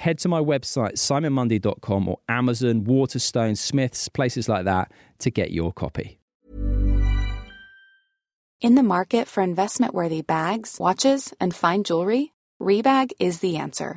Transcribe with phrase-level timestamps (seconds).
[0.00, 5.72] head to my website, simonmundie.com or Amazon, Waterstone, Smiths, places like that to get your
[5.72, 6.18] copy.
[8.62, 13.96] In the market for investment worthy bags, watches, and fine jewelry, Rebag is the answer.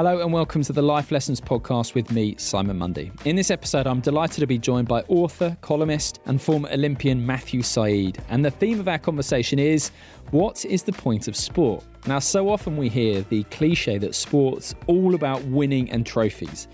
[0.00, 3.12] Hello and welcome to the Life Lessons podcast with me, Simon Mundie.
[3.26, 7.60] In this episode, I'm delighted to be joined by author, columnist, and former Olympian Matthew
[7.60, 8.16] Syed.
[8.30, 9.90] And the theme of our conversation is
[10.30, 11.84] what is the point of sport?
[12.06, 16.66] Now, so often we hear the cliche that sport's all about winning and trophies.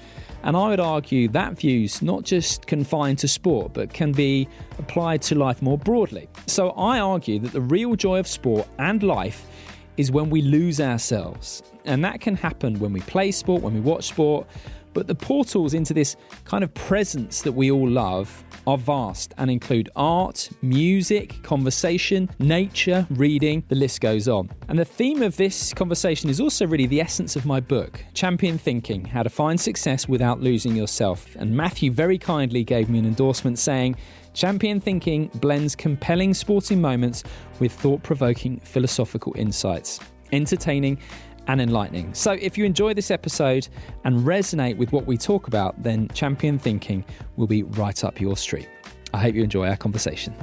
[0.44, 4.46] And I would argue that view's not just confined to sport, but can be
[4.78, 6.28] applied to life more broadly.
[6.46, 9.48] So I argue that the real joy of sport and life
[9.96, 11.62] is when we lose ourselves.
[11.84, 14.46] And that can happen when we play sport, when we watch sport.
[14.92, 19.50] But the portals into this kind of presence that we all love are vast and
[19.50, 24.50] include art, music, conversation, nature, reading, the list goes on.
[24.68, 28.56] And the theme of this conversation is also really the essence of my book, Champion
[28.56, 31.36] Thinking How to Find Success Without Losing Yourself.
[31.36, 33.96] And Matthew very kindly gave me an endorsement saying,
[34.36, 37.24] Champion Thinking blends compelling sporting moments
[37.58, 39.98] with thought provoking philosophical insights,
[40.30, 40.98] entertaining
[41.46, 42.12] and enlightening.
[42.12, 43.66] So, if you enjoy this episode
[44.04, 47.02] and resonate with what we talk about, then Champion Thinking
[47.36, 48.68] will be right up your street.
[49.14, 50.34] I hope you enjoy our conversation.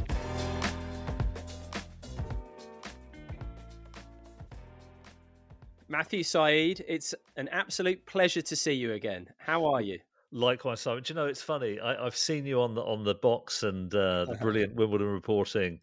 [5.87, 9.27] Matthew Syed, it's an absolute pleasure to see you again.
[9.37, 9.99] How are you?
[10.33, 11.03] Likewise, Simon.
[11.03, 11.79] Do you know it's funny?
[11.79, 15.79] I, have seen you on the on the box and uh, the brilliant Wimbledon reporting,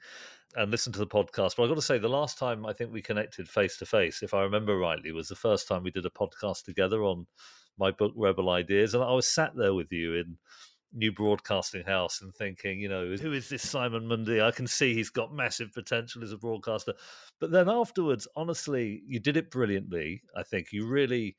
[0.57, 1.55] and listened to the podcast.
[1.57, 4.23] But I've got to say, the last time I think we connected face to face,
[4.23, 7.27] if I remember rightly, was the first time we did a podcast together on
[7.79, 10.37] my book Rebel Ideas, and I was sat there with you in
[10.93, 14.43] new broadcasting house and thinking, you know, who is this Simon Mundie?
[14.43, 16.95] I can see he's got massive potential as a broadcaster.
[17.41, 20.23] But then afterwards, honestly, you did it brilliantly.
[20.37, 21.37] I think you really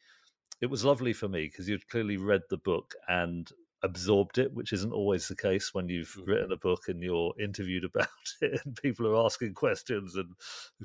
[0.62, 3.52] it was lovely for me because you'd clearly read the book and
[3.84, 7.84] absorbed it, which isn't always the case when you've written a book and you're interviewed
[7.96, 8.08] about
[8.42, 10.30] it and people are asking questions and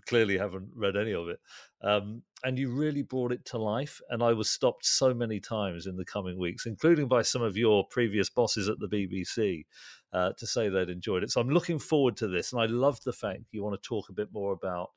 [0.06, 1.38] clearly haven't read any of it.
[1.82, 4.00] Um, and you really brought it to life.
[4.09, 7.56] And I was stopped so many times in the coming weeks, including by some of
[7.56, 9.66] your previous bosses at the BBC,
[10.12, 11.31] uh, to say they'd enjoyed it.
[11.31, 12.53] So I'm looking forward to this.
[12.53, 14.91] And I love the fact you want to talk a bit more about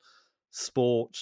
[0.50, 1.16] sport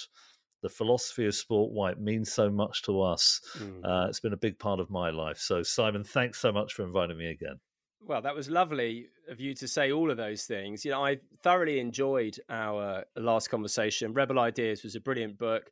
[0.61, 3.41] the philosophy of sport, why it means so much to us.
[3.57, 3.83] Mm.
[3.83, 5.37] Uh, it's been a big part of my life.
[5.37, 7.59] So, Simon, thanks so much for inviting me again.
[8.01, 10.85] Well, that was lovely of you to say all of those things.
[10.85, 14.13] You know, I thoroughly enjoyed our last conversation.
[14.13, 15.69] Rebel Ideas was a brilliant book.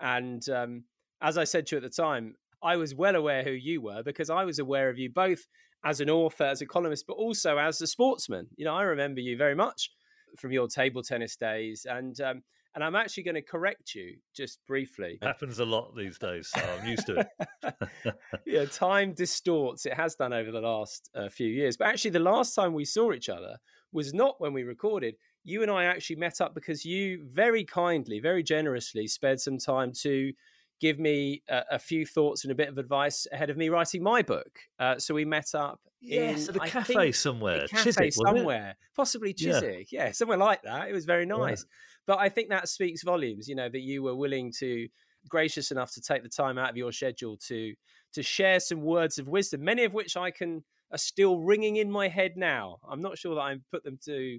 [0.00, 0.84] And um,
[1.22, 4.02] as I said to you at the time, I was well aware who you were
[4.02, 5.46] because I was aware of you both
[5.84, 8.48] as an author, as a columnist, but also as a sportsman.
[8.56, 9.90] You know, I remember you very much
[10.36, 11.86] from your table tennis days.
[11.88, 12.42] And um,
[12.78, 15.18] and I'm actually going to correct you just briefly.
[15.20, 17.26] It happens a lot these days, so I'm used to
[17.64, 18.14] it.
[18.46, 19.84] yeah, time distorts.
[19.84, 21.76] It has done over the last uh, few years.
[21.76, 23.56] But actually, the last time we saw each other
[23.90, 25.16] was not when we recorded.
[25.42, 29.90] You and I actually met up because you very kindly, very generously spared some time
[30.02, 30.32] to
[30.80, 34.04] give me a, a, few thoughts and a bit of advice ahead of me writing
[34.04, 34.60] my book.
[34.78, 35.80] Uh, so we met up.
[36.00, 37.64] Yes, in, at a I cafe somewhere.
[37.64, 39.90] A cafe Chiswick, somewhere, possibly Chiswick.
[39.90, 40.04] Yeah.
[40.04, 40.12] yeah.
[40.12, 40.88] somewhere like that.
[40.88, 41.66] It was very nice.
[42.08, 43.46] But I think that speaks volumes.
[43.46, 44.88] You know that you were willing to
[45.28, 47.74] gracious enough to take the time out of your schedule to
[48.14, 51.90] to share some words of wisdom, many of which I can are still ringing in
[51.90, 52.78] my head now.
[52.88, 54.38] I'm not sure that I put them to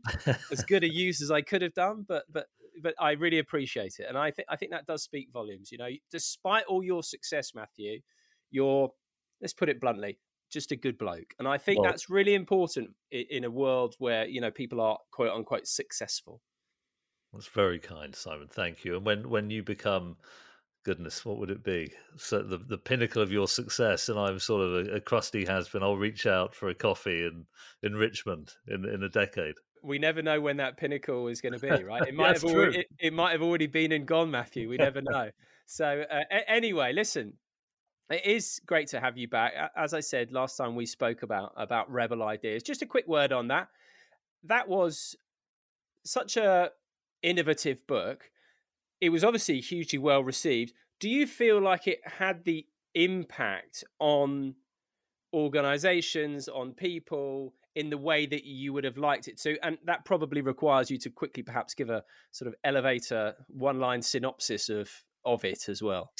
[0.51, 2.47] as good a use as I could have done, but but
[2.81, 5.71] but I really appreciate it, and I think I think that does speak volumes.
[5.71, 7.99] You know, despite all your success, Matthew,
[8.49, 8.89] you're
[9.41, 10.17] let's put it bluntly,
[10.51, 13.93] just a good bloke, and I think well, that's really important in, in a world
[13.99, 16.41] where you know people are quote unquote successful.
[17.33, 18.47] That's very kind, Simon.
[18.49, 18.97] Thank you.
[18.97, 20.17] And when when you become
[20.83, 21.91] goodness, what would it be?
[22.17, 25.69] So the the pinnacle of your success, and I'm sort of a, a crusty has
[25.69, 25.83] been.
[25.83, 27.45] I'll reach out for a coffee in
[27.83, 29.55] in Richmond in in a decade.
[29.81, 32.05] We never know when that pinnacle is going to be, right?
[32.05, 34.67] It might have already, it, it, might have already been and gone, Matthew.
[34.67, 35.29] We never know.
[35.67, 37.33] so uh, anyway, listen,
[38.09, 39.53] it is great to have you back.
[39.77, 42.63] As I said last time, we spoke about about rebel ideas.
[42.63, 43.67] Just a quick word on that.
[44.43, 45.15] That was
[46.03, 46.71] such a
[47.21, 48.29] innovative book
[49.01, 50.73] it was obviously hugely well received.
[50.99, 54.55] Do you feel like it had the impact on
[55.33, 59.57] organizations, on people in the way that you would have liked it to?
[59.65, 64.01] And that probably requires you to quickly perhaps give a sort of elevator one line
[64.01, 64.89] synopsis of
[65.25, 66.11] of it as well.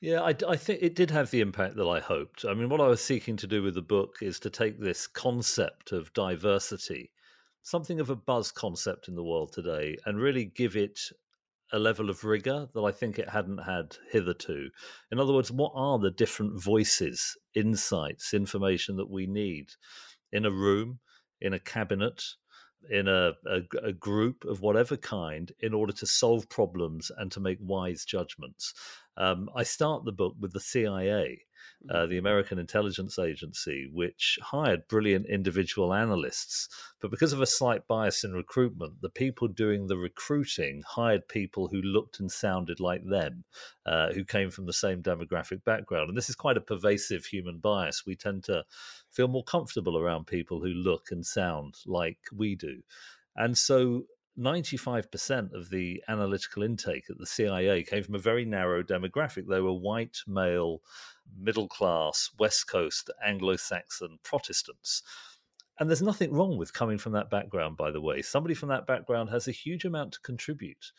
[0.00, 2.46] Yeah, I, I, think it did have the impact that I hoped.
[2.46, 5.06] I mean, what I was seeking to do with the book is to take this
[5.06, 7.10] concept of diversity,
[7.62, 11.00] something of a buzz concept in the world today, and really give it
[11.72, 14.70] a level of rigor that I think it hadn't had hitherto.
[15.12, 19.70] In other words, what are the different voices, insights, information that we need
[20.32, 20.98] in a room,
[21.40, 22.22] in a cabinet,
[22.88, 27.38] in a, a, a, group of whatever kind in order to solve problems and to
[27.38, 28.72] make wise judgments.
[29.16, 31.42] Um, I start the book with the CIA
[31.88, 36.68] uh, the American intelligence agency, which hired brilliant individual analysts.
[37.00, 41.68] But because of a slight bias in recruitment, the people doing the recruiting hired people
[41.68, 43.44] who looked and sounded like them,
[43.86, 46.08] uh, who came from the same demographic background.
[46.08, 48.04] And this is quite a pervasive human bias.
[48.06, 48.64] We tend to
[49.10, 52.82] feel more comfortable around people who look and sound like we do.
[53.36, 54.04] And so
[54.40, 59.46] 95% of the analytical intake at the CIA came from a very narrow demographic.
[59.46, 60.80] They were white, male,
[61.38, 65.02] middle class, West Coast, Anglo Saxon Protestants.
[65.78, 68.22] And there's nothing wrong with coming from that background, by the way.
[68.22, 70.92] Somebody from that background has a huge amount to contribute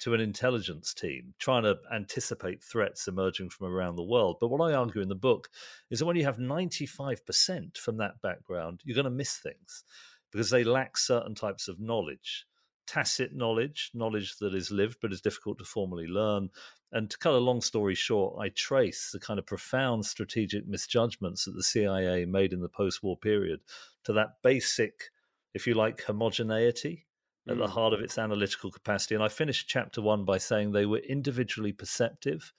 [0.00, 4.36] to an intelligence team trying to anticipate threats emerging from around the world.
[4.40, 5.48] But what I argue in the book
[5.90, 9.84] is that when you have 95% from that background, you're going to miss things
[10.30, 12.46] because they lack certain types of knowledge
[12.88, 16.48] tacit knowledge, knowledge that is lived but is difficult to formally learn.
[16.90, 21.44] And to cut a long story short, I trace the kind of profound strategic misjudgments
[21.44, 23.60] that the CIA made in the post war period
[24.04, 25.10] to that basic,
[25.52, 27.06] if you like, homogeneity
[27.46, 27.58] at mm.
[27.58, 29.14] the heart of its analytical capacity.
[29.14, 32.52] And I finished chapter one by saying they were individually perceptive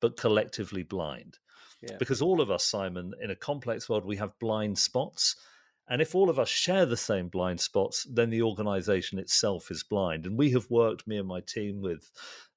[0.00, 1.38] but collectively blind.
[1.82, 1.96] Yeah.
[1.98, 5.36] Because all of us, Simon, in a complex world, we have blind spots
[5.90, 9.82] and if all of us share the same blind spots, then the organization itself is
[9.82, 10.24] blind.
[10.24, 12.10] And we have worked, me and my team, with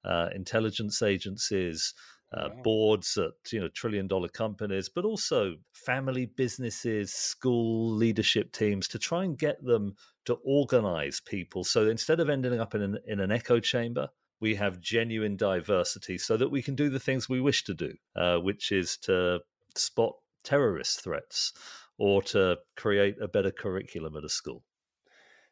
[0.04, 1.92] uh, intelligence agencies,
[2.32, 2.62] uh, wow.
[2.62, 8.98] boards at you know trillion dollar companies, but also family businesses, school leadership teams to
[8.98, 9.94] try and get them
[10.26, 11.64] to organize people.
[11.64, 14.08] So instead of ending up in an, in an echo chamber,
[14.40, 17.92] we have genuine diversity so that we can do the things we wish to do,
[18.16, 19.40] uh, which is to
[19.74, 20.14] spot
[20.44, 21.52] terrorist threats
[21.98, 24.62] or to create a better curriculum at a school?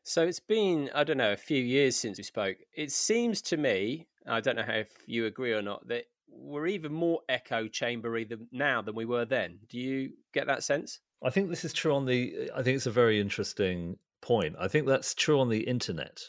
[0.05, 2.57] So it's been, I don't know, a few years since we spoke.
[2.75, 6.93] It seems to me, I don't know if you agree or not, that we're even
[6.93, 9.59] more echo chambery than now than we were then.
[9.69, 11.01] Do you get that sense?
[11.23, 12.51] I think this is true on the.
[12.55, 14.57] I think it's a very interesting point.
[14.59, 16.21] I think that's true on the internet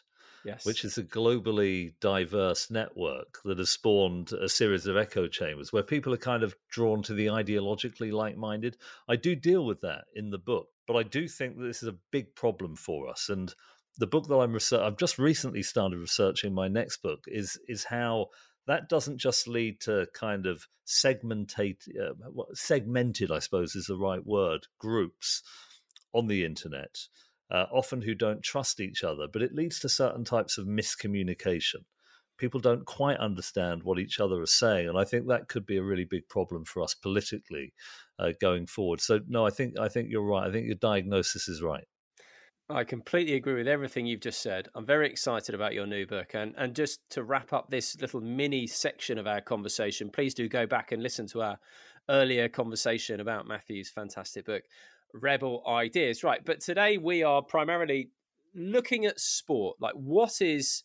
[0.46, 0.66] yes.
[0.66, 5.84] which is a globally diverse network that has spawned a series of echo chambers where
[5.84, 8.78] people are kind of drawn to the ideologically like minded.
[9.08, 11.90] I do deal with that in the book, but I do think that this is
[11.90, 13.30] a big problem for us.
[13.30, 13.54] And
[13.98, 17.84] the book that I'm research, I've just recently started researching my next book is is
[17.84, 18.28] how
[18.66, 22.14] that doesn't just lead to kind of segmentate, uh,
[22.54, 25.44] segmented, I suppose is the right word, groups
[26.14, 26.98] on the internet
[27.54, 31.86] uh, often who don't trust each other, but it leads to certain types of miscommunication.
[32.40, 35.78] People don't quite understand what each other are saying, and I think that could be
[35.78, 37.74] a really big problem for us politically
[38.18, 39.00] uh, going forward.
[39.00, 40.48] So, no, I think I think you're right.
[40.48, 41.86] I think your diagnosis is right.
[42.70, 44.70] I completely agree with everything you've just said.
[44.74, 46.34] I'm very excited about your new book.
[46.34, 50.48] And, and just to wrap up this little mini section of our conversation, please do
[50.48, 51.60] go back and listen to our
[52.10, 54.64] earlier conversation about Matthew's fantastic book
[55.14, 56.24] rebel ideas.
[56.24, 56.44] Right.
[56.44, 58.10] But today we are primarily
[58.56, 59.78] looking at sport.
[59.80, 60.84] Like, what is.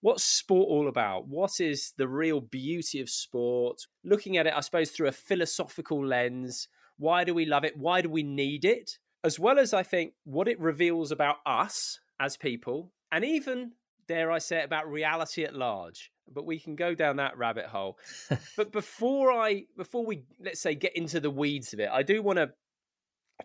[0.00, 1.28] what's sport all about?
[1.28, 3.82] What is the real beauty of sport?
[4.04, 6.68] Looking at it, I suppose, through a philosophical lens.
[6.96, 7.76] Why do we love it?
[7.76, 8.98] Why do we need it?
[9.22, 13.72] As well as, I think, what it reveals about us as people, and even,
[14.06, 16.10] dare I say it, about reality at large.
[16.32, 17.98] But we can go down that rabbit hole.
[18.56, 22.22] but before I, before we, let's say, get into the weeds of it, I do
[22.22, 22.50] want to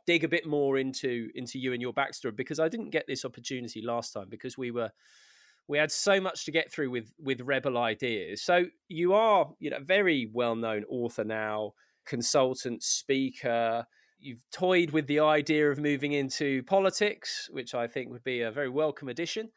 [0.06, 3.26] dig a bit more into into you and your backstory because I didn't get this
[3.26, 4.92] opportunity last time because we were
[5.68, 8.42] we had so much to get through with with rebel ideas.
[8.42, 11.74] So you are you know a very well known author now
[12.06, 13.86] consultant speaker.
[14.20, 18.52] You've toyed with the idea of moving into politics which i think would be a
[18.52, 19.50] very welcome addition.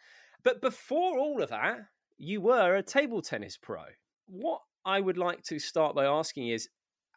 [0.45, 1.79] But before all of that
[2.17, 3.83] you were a table tennis pro.
[4.27, 6.69] What i would like to start by asking is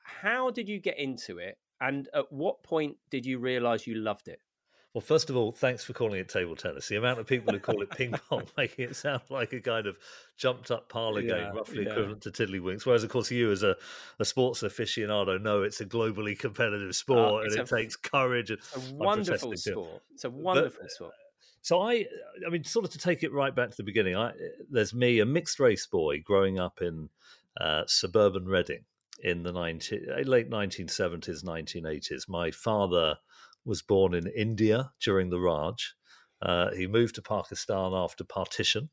[0.04, 4.28] how did you get into it and at what point did you realize you loved
[4.28, 4.40] it
[4.94, 6.90] well, first of all, thanks for calling it table tennis.
[6.90, 9.88] The amount of people who call it ping pong making it sound like a kind
[9.88, 9.98] of
[10.36, 11.92] jumped up parlor yeah, game, roughly yeah.
[11.92, 12.86] equivalent to tiddlywinks.
[12.86, 13.78] Whereas, of course, you as a,
[14.20, 18.50] a sports aficionado know it's a globally competitive oh, sport and it a, takes courage.
[18.50, 20.02] And, a wonderful sport.
[20.14, 21.14] It's a wonderful but, sport.
[21.62, 22.06] So I,
[22.46, 24.18] I mean, sort of to take it right back to the beginning.
[24.18, 24.34] I,
[24.70, 27.08] there's me, a mixed race boy, growing up in
[27.62, 28.84] uh, suburban Reading
[29.24, 32.28] in the 19, late 1970s, 1980s.
[32.28, 33.18] My father
[33.66, 35.94] was born in India during the Raj.
[36.42, 38.90] Uh, he moved to Pakistan after partition.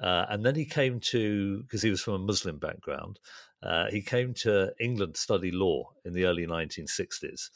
[0.00, 3.18] Uh, and then he came to, because he was from a Muslim background,
[3.62, 7.50] uh, he came to England to study law in the early 1960s.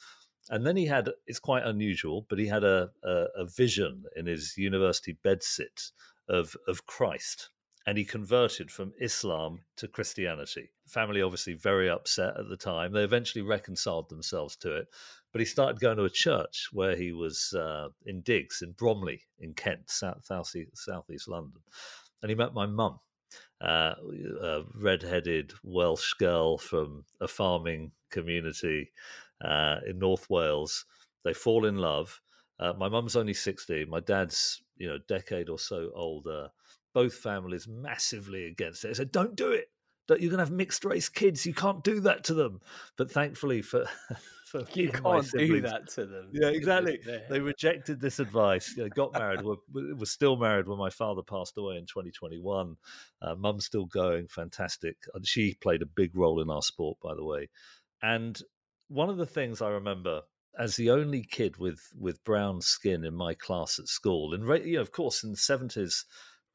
[0.50, 4.26] And then he had, it's quite unusual, but he had a, a, a vision in
[4.26, 5.92] his university bedsit
[6.28, 7.48] of, of Christ
[7.86, 10.70] and he converted from Islam to Christianity.
[10.86, 12.92] Family obviously very upset at the time.
[12.92, 14.88] They eventually reconciled themselves to it,
[15.32, 19.22] but he started going to a church where he was uh, in digs in Bromley
[19.38, 21.60] in Kent, south, south southeast London,
[22.22, 23.00] and he met my mum,
[23.60, 23.94] uh,
[24.42, 28.92] a red-headed Welsh girl from a farming community
[29.44, 30.86] uh, in North Wales.
[31.24, 32.20] They fall in love.
[32.60, 33.84] Uh, my mum's only sixty.
[33.84, 36.48] My dad's you know decade or so older.
[36.94, 38.88] Both families massively against it.
[38.88, 39.68] They said, "Don't do it."
[40.08, 41.46] You're going to have mixed race kids.
[41.46, 42.60] You can't do that to them.
[42.96, 43.86] But thankfully for
[44.46, 46.28] for you can't do that to them.
[46.32, 47.00] Yeah, exactly.
[47.28, 48.74] They rejected this advice.
[48.76, 49.42] You know, got married.
[49.42, 52.76] were, were still married when my father passed away in 2021.
[53.20, 54.28] Uh, Mum's still going.
[54.28, 54.96] Fantastic.
[55.24, 57.48] She played a big role in our sport, by the way.
[58.02, 58.40] And
[58.88, 60.22] one of the things I remember
[60.56, 64.76] as the only kid with with brown skin in my class at school, and you
[64.76, 66.04] know, of course, in the 70s,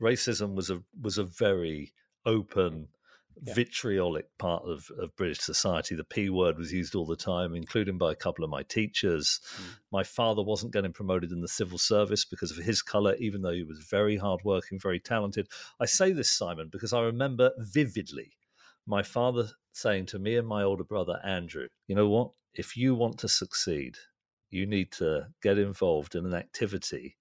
[0.02, 1.94] racism was a was a very
[2.26, 2.88] open
[3.42, 3.54] yeah.
[3.54, 5.96] vitriolic part of, of British society.
[5.96, 9.40] The P word was used all the time, including by a couple of my teachers.
[9.56, 9.64] Mm.
[9.92, 13.54] My father wasn't getting promoted in the civil service because of his colour, even though
[13.54, 15.48] he was very hardworking, very talented.
[15.80, 18.34] I say this, Simon, because I remember vividly
[18.86, 22.32] my father saying to me and my older brother, Andrew, you know what?
[22.56, 23.96] If you want to succeed,
[24.50, 27.16] you need to get involved in an activity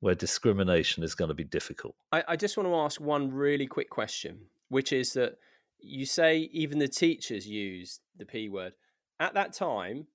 [0.00, 1.94] where discrimination is going to be difficult.
[2.10, 4.38] I, I, just want to ask one really quick question,
[4.68, 5.36] which is that
[5.78, 8.72] you say even the teachers use the P word.
[9.18, 10.06] At that time,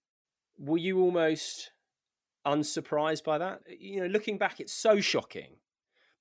[0.58, 1.72] were you almost
[2.46, 3.62] unsurprised by that?
[3.80, 5.58] You know, looking back, it's so shocking.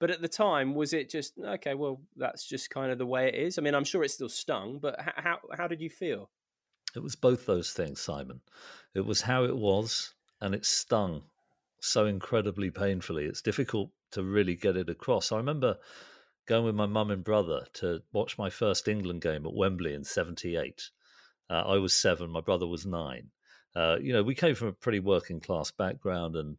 [0.01, 1.75] But at the time, was it just okay?
[1.75, 3.59] Well, that's just kind of the way it is.
[3.59, 6.31] I mean, I'm sure it still stung, but how how did you feel?
[6.95, 8.41] It was both those things, Simon.
[8.95, 11.23] It was how it was, and it stung
[11.85, 13.25] so incredibly painfully.
[13.25, 15.33] It's difficult to really get it across.
[15.33, 15.77] I remember
[16.47, 20.05] going with my mum and brother to watch my first England game at Wembley in
[20.05, 20.91] '78.
[21.51, 23.31] Uh, I was seven, my brother was nine.
[23.77, 26.57] Uh, you know, we came from a pretty working class background, and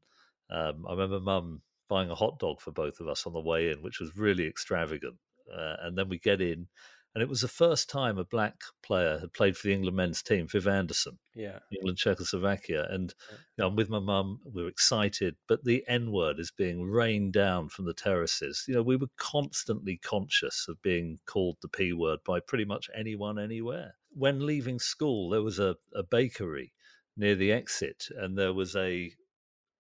[0.50, 3.70] um, I remember mum buying a hot dog for both of us on the way
[3.72, 5.16] in, which was really extravagant.
[5.52, 6.68] Uh, and then we get in,
[7.16, 10.22] and it was the first time a black player had played for the England men's
[10.22, 13.38] team, Viv Anderson, yeah, England Czechoslovakia, and yeah.
[13.38, 14.42] you know, I'm with my mum.
[14.54, 18.66] We were excited, but the N word is being rained down from the terraces.
[18.68, 22.90] You know, we were constantly conscious of being called the P word by pretty much
[22.94, 23.96] anyone, anywhere.
[24.12, 26.74] When leaving school, there was a, a bakery
[27.16, 29.14] near the exit, and there was a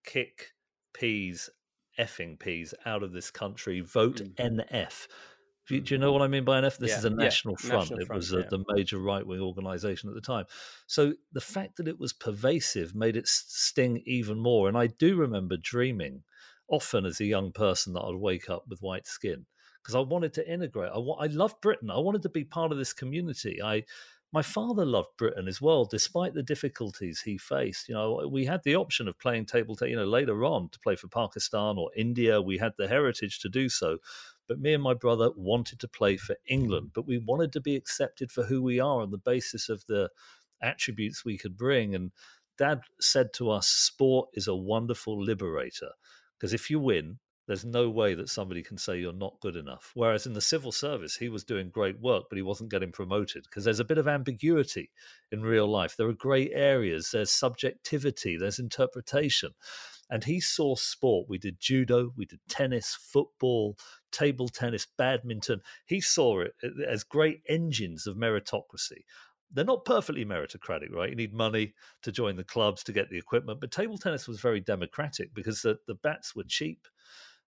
[0.05, 0.53] kick
[0.93, 1.49] peas
[1.99, 3.81] effing peas out of this country.
[3.81, 4.63] Vote mm.
[4.69, 5.07] NF
[5.67, 6.77] do you, do you, know what I mean by an NF?
[6.77, 7.81] This yeah, is a national yeah, front.
[7.83, 8.45] National it front, was a, yeah.
[8.49, 10.45] the major right wing organization at the time.
[10.85, 14.67] So the fact that it was pervasive made it sting even more.
[14.67, 16.23] And I do remember dreaming
[16.67, 19.45] often as a young person that I'd wake up with white skin
[19.81, 20.91] because I wanted to integrate.
[20.91, 21.89] I, I loved Britain.
[21.89, 23.61] I wanted to be part of this community.
[23.61, 23.83] I
[24.35, 27.87] my father loved Britain as well, despite the difficulties he faced.
[27.87, 30.79] You know, we had the option of playing table tennis, you know, later on to
[30.79, 32.41] play for Pakistan or India.
[32.41, 33.99] We had the heritage to do so.
[34.47, 37.75] But me and my brother wanted to play for England, but we wanted to be
[37.75, 40.09] accepted for who we are on the basis of the
[40.61, 41.95] attributes we could bring.
[41.95, 42.11] And
[42.57, 45.91] dad said to us, sport is a wonderful liberator
[46.37, 49.91] because if you win, there's no way that somebody can say you're not good enough.
[49.93, 53.43] Whereas in the civil service, he was doing great work, but he wasn't getting promoted
[53.43, 54.91] because there's a bit of ambiguity
[55.31, 55.95] in real life.
[55.95, 59.51] There are grey areas, there's subjectivity, there's interpretation.
[60.09, 61.27] And he saw sport.
[61.29, 63.77] We did judo, we did tennis, football,
[64.11, 65.61] table tennis, badminton.
[65.85, 69.03] He saw it eh, as great engines of meritocracy
[69.51, 71.09] they're not perfectly meritocratic, right?
[71.09, 73.61] You need money to join the clubs to get the equipment.
[73.61, 76.87] But table tennis was very democratic because the, the bats were cheap.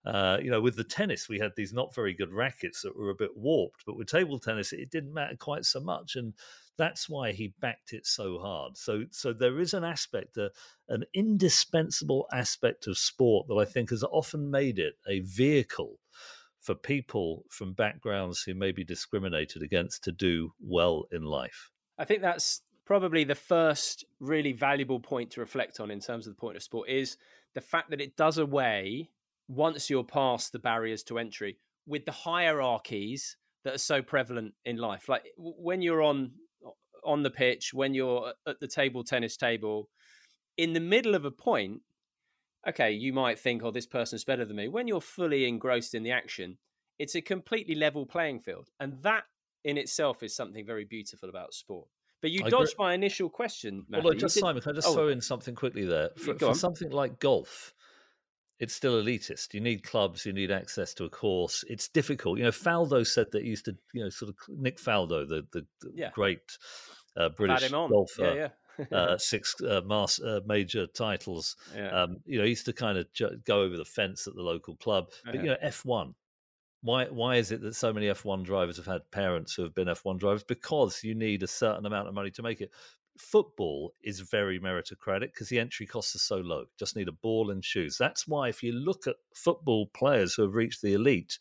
[0.09, 3.11] Uh, you know, with the tennis, we had these not very good rackets that were
[3.11, 6.33] a bit warped, but with table tennis, it didn't matter quite so much, and
[6.79, 8.79] that's why he backed it so hard.
[8.79, 10.49] So, so there is an aspect, uh,
[10.89, 15.99] an indispensable aspect of sport that I think has often made it a vehicle
[16.59, 21.71] for people from backgrounds who may be discriminated against to do well in life.
[21.99, 26.35] I think that's probably the first really valuable point to reflect on in terms of
[26.35, 27.19] the point of sport is
[27.53, 29.11] the fact that it does away
[29.49, 34.77] once you're past the barriers to entry with the hierarchies that are so prevalent in
[34.77, 36.31] life like when you're on
[37.05, 39.89] on the pitch when you're uh, at the table tennis table
[40.57, 41.81] in the middle of a point
[42.69, 46.03] okay you might think oh this person's better than me when you're fully engrossed in
[46.03, 46.59] the action
[46.99, 49.25] it's a completely level playing field and that
[49.65, 51.89] in itself is something very beautiful about sport
[52.21, 52.85] but you I dodged agree.
[52.85, 53.85] my initial question.
[53.89, 54.05] Matthew.
[54.05, 56.11] Well, just Simon, can I just oh, throw in something quickly there?
[56.17, 57.73] For, for something like golf,
[58.59, 59.55] it's still elitist.
[59.55, 61.65] You need clubs, you need access to a course.
[61.69, 62.39] It's difficult.
[62.39, 65.47] You know, Faldo said that he used to, you know, sort of Nick Faldo, the
[65.53, 66.11] the, the yeah.
[66.13, 66.59] great
[67.17, 68.35] uh, British golfer.
[68.35, 68.49] Yeah,
[68.91, 68.97] yeah.
[68.97, 71.57] uh, six uh, uh, major titles.
[71.75, 72.03] Yeah.
[72.03, 74.43] Um, you know, he used to kind of ju- go over the fence at the
[74.43, 75.11] local club.
[75.25, 76.15] But you know, F one.
[76.81, 77.07] Why?
[77.07, 79.89] Why is it that so many F one drivers have had parents who have been
[79.89, 80.45] F one drivers?
[80.45, 82.71] Because you need a certain amount of money to make it
[83.21, 86.65] football is very meritocratic because the entry costs are so low.
[86.79, 87.97] Just need a ball and shoes.
[87.99, 91.39] That's why if you look at football players who have reached the elite,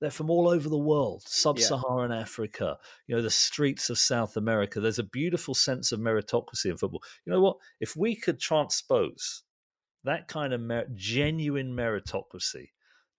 [0.00, 2.18] they're from all over the world, sub-Saharan yeah.
[2.18, 2.76] Africa,
[3.06, 4.80] you know, the streets of South America.
[4.80, 7.02] There's a beautiful sense of meritocracy in football.
[7.24, 7.58] You know what?
[7.78, 9.44] If we could transpose
[10.02, 12.70] that kind of mer- genuine meritocracy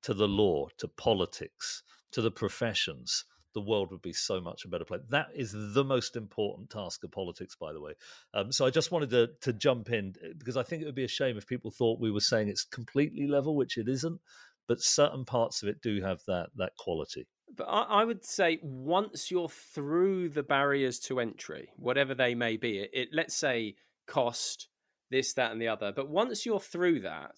[0.01, 4.67] to the law, to politics, to the professions, the world would be so much a
[4.67, 5.01] better place.
[5.09, 7.93] That is the most important task of politics, by the way.
[8.33, 10.95] Um, so I just wanted to, to jump in eh, because I think it would
[10.95, 14.19] be a shame if people thought we were saying it's completely level, which it isn't.
[14.67, 17.27] But certain parts of it do have that that quality.
[17.55, 22.57] But I, I would say once you're through the barriers to entry, whatever they may
[22.57, 23.75] be, it, it let's say
[24.07, 24.69] cost,
[25.11, 25.91] this, that, and the other.
[25.91, 27.35] But once you're through that,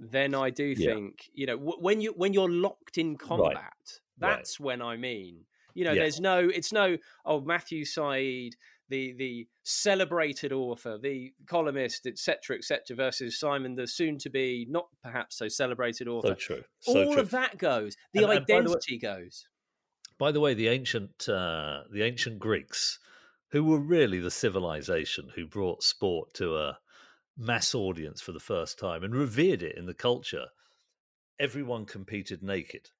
[0.00, 0.94] then I do yeah.
[0.94, 4.00] think you know w- when you when you're locked in combat, right.
[4.18, 4.66] That's right.
[4.66, 5.44] when I mean.
[5.72, 6.02] You know, yeah.
[6.02, 8.56] there's no, it's no, oh, Matthew Syed,
[8.88, 14.88] the the celebrated author, the columnist, etc., etc., versus Simon, the soon to be not
[15.02, 16.28] perhaps so celebrated author.
[16.28, 16.64] So true.
[16.80, 17.22] So All true.
[17.22, 17.96] of that goes.
[18.12, 19.48] The and, identity and by the way, goes.
[20.18, 22.98] By the way, the ancient uh, the ancient Greeks,
[23.52, 26.78] who were really the civilization who brought sport to a
[27.40, 30.46] mass audience for the first time and revered it in the culture,
[31.40, 32.90] everyone competed naked.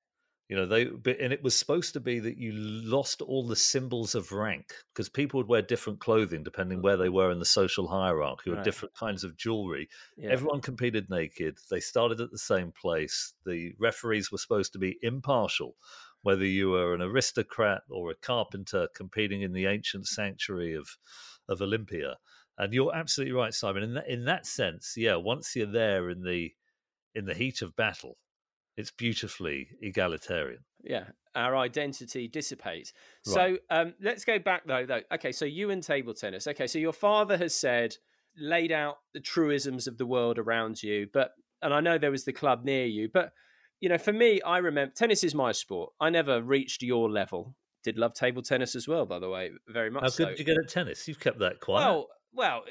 [0.49, 4.17] You know, they and it was supposed to be that you lost all the symbols
[4.17, 7.87] of rank because people would wear different clothing depending where they were in the social
[7.87, 8.65] hierarchy or right.
[8.65, 9.89] different kinds of jewelry.
[10.17, 10.31] Yeah.
[10.31, 11.59] Everyone competed naked.
[11.71, 13.33] They started at the same place.
[13.47, 15.77] The referees were supposed to be impartial,
[16.23, 20.89] whether you were an aristocrat or a carpenter competing in the ancient sanctuary of
[21.49, 22.17] of Olympia.
[22.61, 23.83] And you're absolutely right, Simon.
[23.83, 26.53] In that, in that sense, yeah, once you're there in the
[27.15, 28.19] in the heat of battle,
[28.77, 30.61] it's beautifully egalitarian.
[30.85, 32.93] Yeah, our identity dissipates.
[33.27, 33.35] Right.
[33.35, 34.85] So um, let's go back though.
[34.85, 36.47] Though, okay, so you and table tennis.
[36.47, 37.97] Okay, so your father has said,
[38.37, 42.25] laid out the truisms of the world around you, but and I know there was
[42.25, 43.33] the club near you, but
[43.81, 45.95] you know, for me, I remember tennis is my sport.
[45.99, 47.57] I never reached your level.
[47.85, 50.03] Did love table tennis as well, by the way, very much.
[50.03, 50.25] How good so.
[50.27, 51.09] did you get at tennis?
[51.09, 51.87] You've kept that quiet.
[51.87, 52.63] Well, well,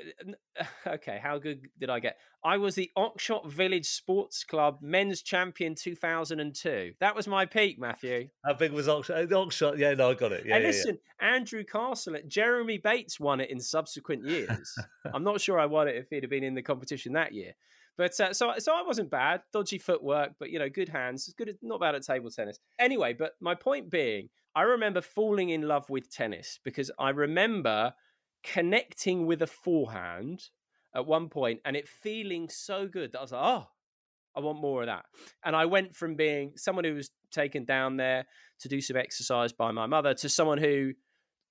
[0.87, 1.19] okay.
[1.21, 2.17] How good did I get?
[2.43, 6.93] I was the Oxshott Village Sports Club men's champion 2002.
[6.99, 8.29] That was my peak, Matthew.
[8.45, 9.31] How big was Oxshott?
[9.31, 10.45] Uh, Oxshott, yeah, no, I got it.
[10.45, 11.35] Yeah, and yeah, listen, yeah.
[11.35, 14.75] Andrew Castle, Jeremy Bates won it in subsequent years.
[15.13, 17.53] I'm not sure I won it if he'd have been in the competition that year.
[17.97, 19.41] But uh, so, so I wasn't bad.
[19.51, 21.33] Dodgy footwork, but you know, good hands.
[21.37, 22.57] Good, not bad at table tennis.
[22.79, 27.93] Anyway, but my point being, I remember falling in love with tennis because I remember
[28.43, 30.41] connecting with a forehand
[30.95, 33.67] at one point and it feeling so good that I was like, oh,
[34.35, 35.05] I want more of that.
[35.43, 38.25] And I went from being someone who was taken down there
[38.61, 40.93] to do some exercise by my mother to someone who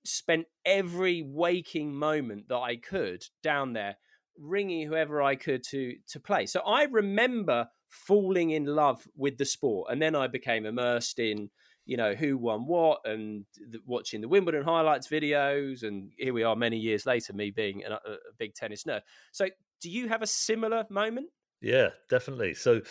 [0.04, 3.96] spent every waking moment that I could down there
[4.40, 6.46] ringing whoever I could to to play.
[6.46, 11.50] So I remember falling in love with the sport and then I became immersed in
[11.88, 16.42] you know who won what and the, watching the Wimbledon highlights videos and here we
[16.42, 19.00] are many years later me being a, a big tennis nerd.
[19.32, 19.48] So
[19.80, 21.28] do you have a similar moment?
[21.62, 22.54] Yeah, definitely.
[22.54, 22.82] So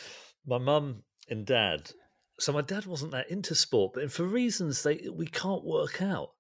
[0.46, 1.92] my mum and dad
[2.40, 6.32] so my dad wasn't that into sport, but for reasons they we can't work out,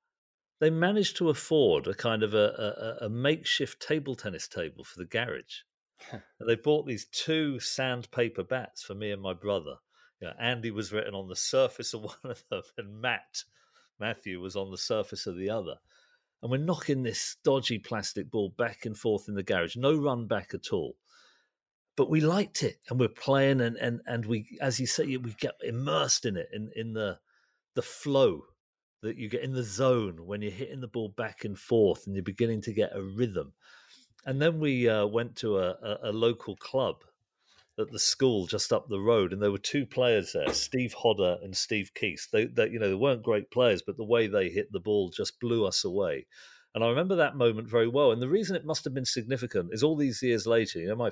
[0.59, 4.97] they managed to afford a kind of a, a, a makeshift table tennis table for
[4.97, 5.61] the garage.
[6.11, 9.75] and they bought these two sandpaper bats for me and my brother.
[10.19, 13.43] You know, Andy was written on the surface of one of them, and Matt
[13.99, 15.75] Matthew was on the surface of the other.
[16.41, 20.27] And we're knocking this dodgy plastic ball back and forth in the garage, no run
[20.27, 20.95] back at all
[21.97, 25.35] but we liked it and we're playing and and and we as you say we
[25.39, 27.17] get immersed in it in in the
[27.73, 28.43] the flow
[29.01, 32.15] that you get in the zone when you're hitting the ball back and forth and
[32.15, 33.51] you're beginning to get a rhythm
[34.25, 36.97] and then we uh, went to a, a, a, local club
[37.79, 41.37] at the school just up the road and there were two players there steve hodder
[41.43, 44.49] and steve keese they, they you know they weren't great players but the way they
[44.49, 46.25] hit the ball just blew us away
[46.77, 48.11] and I remember that moment very well.
[48.11, 50.95] And the reason it must have been significant is all these years later, you know,
[50.95, 51.09] my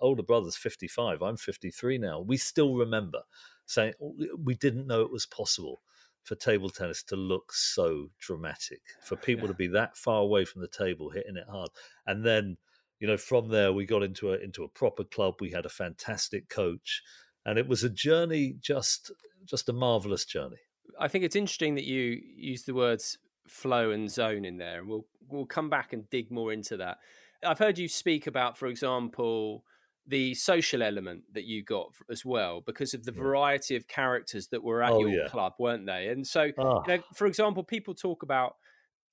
[0.00, 2.20] older brother's 55, I'm 53 now.
[2.20, 3.20] We still remember
[3.66, 5.82] saying oh, we didn't know it was possible
[6.22, 9.48] for table tennis to look so dramatic, for people yeah.
[9.48, 11.68] to be that far away from the table, hitting it hard.
[12.06, 12.56] And then,
[13.02, 15.34] you know, from there we got into a into a proper club.
[15.40, 17.02] We had a fantastic coach,
[17.44, 19.10] and it was a journey, just
[19.44, 20.58] just a marvelous journey.
[21.00, 24.88] I think it's interesting that you use the words flow and zone in there, and
[24.88, 26.98] we'll we'll come back and dig more into that.
[27.44, 29.64] I've heard you speak about, for example,
[30.06, 33.16] the social element that you got as well because of the mm.
[33.16, 35.28] variety of characters that were at oh, your yeah.
[35.28, 36.06] club, weren't they?
[36.06, 36.84] And so, oh.
[36.86, 37.14] you know, ah.
[37.16, 38.54] for example, people talk about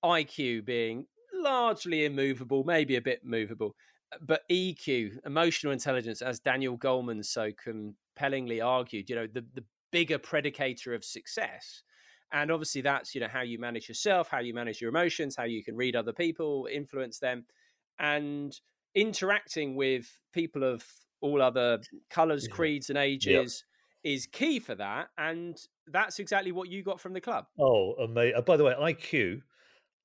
[0.05, 1.07] IQ being
[1.41, 3.75] largely immovable, maybe a bit movable,
[4.21, 10.19] but EQ, emotional intelligence, as Daniel Goleman so compellingly argued, you know, the, the bigger
[10.19, 11.83] predicator of success
[12.31, 15.43] and obviously that's you know how you manage yourself how you manage your emotions how
[15.43, 17.45] you can read other people influence them
[17.99, 18.59] and
[18.95, 20.83] interacting with people of
[21.21, 22.55] all other colors yeah.
[22.55, 23.63] creeds and ages
[24.03, 24.13] yep.
[24.13, 28.35] is key for that and that's exactly what you got from the club oh amazing
[28.37, 29.41] uh, by the way iq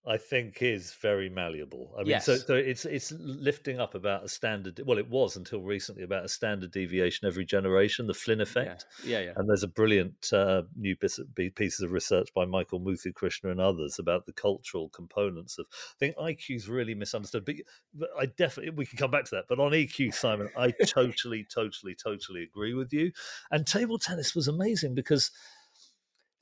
[0.06, 1.94] I think is very malleable.
[1.94, 2.26] I mean, yes.
[2.26, 4.78] so, so it's it's lifting up about a standard.
[4.84, 8.84] Well, it was until recently about a standard deviation every generation, the Flynn effect.
[9.02, 9.24] Yeah, yeah.
[9.26, 9.32] yeah.
[9.36, 13.60] And there's a brilliant uh, new piece of, pieces of research by Michael Muthukrishna and
[13.60, 15.64] others about the cultural components of.
[15.70, 17.54] I think IQ is really misunderstood, but,
[17.94, 19.44] but I definitely we can come back to that.
[19.48, 23.10] But on EQ, Simon, I totally, totally, totally agree with you.
[23.50, 25.30] And table tennis was amazing because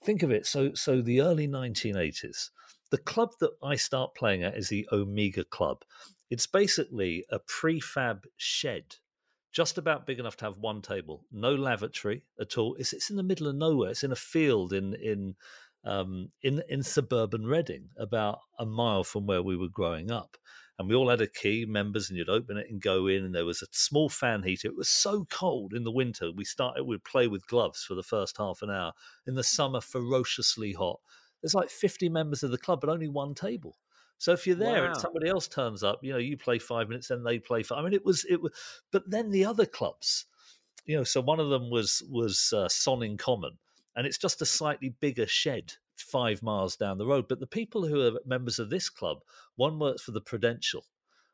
[0.03, 0.47] think of it.
[0.47, 2.51] So, so the early 1980s
[2.93, 5.79] the club that I start playing at is the Omega Club.
[6.29, 8.97] It's basically a prefab shed,
[9.51, 12.75] just about big enough to have one table, no lavatory at all.
[12.75, 13.91] It's, it's in the middle of nowhere.
[13.91, 15.37] It's in a field in in
[15.85, 20.37] um, in in suburban Reading, about a mile from where we were growing up.
[20.79, 23.25] And we all had a key, members, and you'd open it and go in.
[23.25, 24.69] And there was a small fan heater.
[24.69, 26.31] It was so cold in the winter.
[26.31, 28.93] We started, we'd play with gloves for the first half an hour.
[29.27, 31.01] In the summer, ferociously hot
[31.43, 33.77] there's like 50 members of the club, but only one table.
[34.19, 34.89] So if you're there wow.
[34.93, 37.79] and somebody else turns up, you know, you play five minutes, then they play five.
[37.79, 38.53] I mean, it was it was,
[38.93, 40.27] but then the other clubs,
[40.87, 43.59] you know, so one of them was was uh, Sonning Common,
[43.97, 47.27] and it's just a slightly bigger shed five miles down the road.
[47.29, 49.19] But the people who are members of this club,
[49.57, 50.85] one works for the Prudential,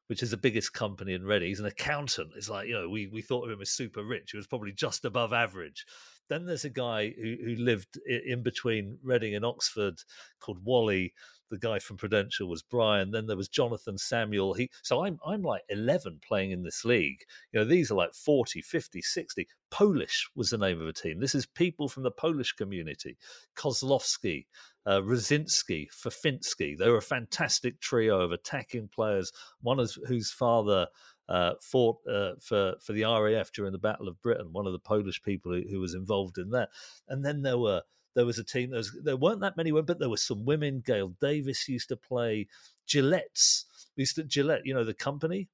[0.06, 1.48] which is the biggest company in Reading.
[1.48, 2.32] He's an accountant.
[2.36, 4.30] It's like, you know, we, we thought of him as super rich.
[4.32, 5.84] He was probably just above average.
[6.28, 10.00] Then there's a guy who, who lived in between Reading and Oxford
[10.40, 11.12] called Wally.
[11.50, 13.10] The guy from Prudential was Brian.
[13.10, 14.52] Then there was Jonathan Samuel.
[14.52, 17.24] He so I'm I'm like 11 playing in this league.
[17.52, 19.48] You know, these are like 40, 50, 60.
[19.70, 21.20] Polish was the name of a team.
[21.20, 23.16] This is people from the Polish community.
[23.56, 24.44] Kozlowski,
[24.84, 26.76] uh, Rosinski, Fafinski.
[26.76, 30.86] They were a fantastic trio of attacking players, one of whose father
[31.28, 34.52] uh, fought uh, for for the RAF during the Battle of Britain.
[34.52, 36.70] One of the Polish people who, who was involved in that.
[37.08, 37.82] And then there were
[38.14, 38.70] there was a team.
[38.70, 40.82] There, was, there weren't that many women, but there were some women.
[40.84, 42.48] Gail Davis used to play.
[42.86, 44.64] Gillette's used to Gillette.
[44.64, 45.48] You know the company.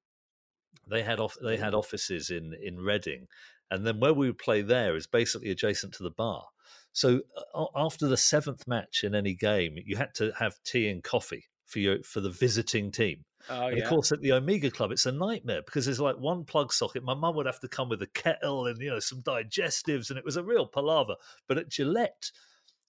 [0.88, 1.36] They had off.
[1.42, 3.26] They had offices in in Reading,
[3.70, 6.46] and then where we would play there is basically adjacent to the bar.
[6.92, 7.22] So
[7.54, 11.48] uh, after the seventh match in any game, you had to have tea and coffee
[11.74, 13.24] for your for the visiting team.
[13.50, 13.82] Oh, and yeah.
[13.82, 17.02] of course, at the Omega Club, it's a nightmare because there's like one plug socket.
[17.02, 20.18] My mum would have to come with a kettle and you know some digestives, and
[20.18, 21.16] it was a real palaver.
[21.48, 22.30] But at Gillette,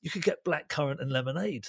[0.02, 1.66] you could get blackcurrant and lemonade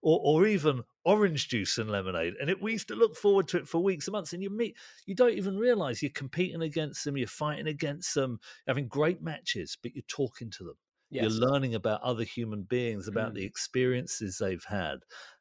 [0.00, 2.34] or, or even orange juice and lemonade.
[2.40, 4.32] And it, we used to look forward to it for weeks and months.
[4.32, 8.38] And you meet, you don't even realize you're competing against them, you're fighting against them,
[8.66, 10.74] having great matches, but you're talking to them.
[11.10, 11.22] Yes.
[11.22, 13.36] You're learning about other human beings, about mm.
[13.36, 14.96] the experiences they've had.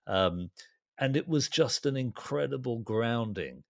[0.06, 0.50] Um,
[1.00, 3.64] and it was just an incredible grounding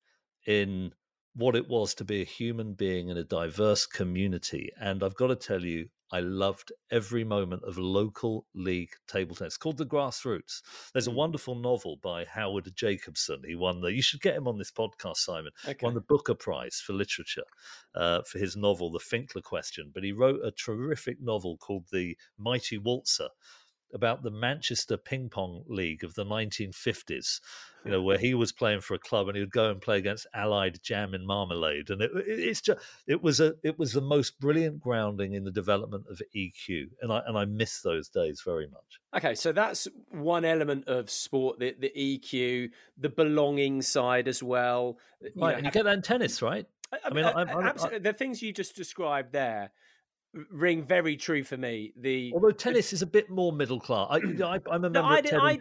[0.45, 0.91] in
[1.35, 4.71] what it was to be a human being in a diverse community.
[4.79, 9.57] And I've got to tell you, I loved every moment of local league table tennis
[9.57, 10.61] called The Grassroots.
[10.93, 11.15] There's a mm.
[11.15, 13.41] wonderful novel by Howard Jacobson.
[13.43, 15.51] He won the, you should get him on this podcast, Simon.
[15.67, 15.83] Okay.
[15.83, 17.45] Won the Booker Prize for literature
[17.95, 19.89] uh, for his novel, The Finkler Question.
[19.91, 23.29] But he wrote a terrific novel called The Mighty Waltzer
[23.93, 27.39] about the Manchester Ping Pong League of the 1950s
[27.85, 29.97] you know, where he was playing for a club and he would go and play
[29.97, 33.93] against Allied Jam and Marmalade, and it, it, it's just it was a it was
[33.93, 38.09] the most brilliant grounding in the development of EQ, and I and I miss those
[38.09, 38.99] days very much.
[39.15, 44.97] Okay, so that's one element of sport, the the EQ, the belonging side as well.
[45.35, 46.65] Right, you know, you get that in tennis, right?
[46.91, 49.71] I, I mean, I, I, I, the things you just described there
[50.51, 51.93] ring very true for me.
[51.97, 54.07] The although tennis is a bit more middle class.
[54.09, 55.59] I, I, am a member no, I, I,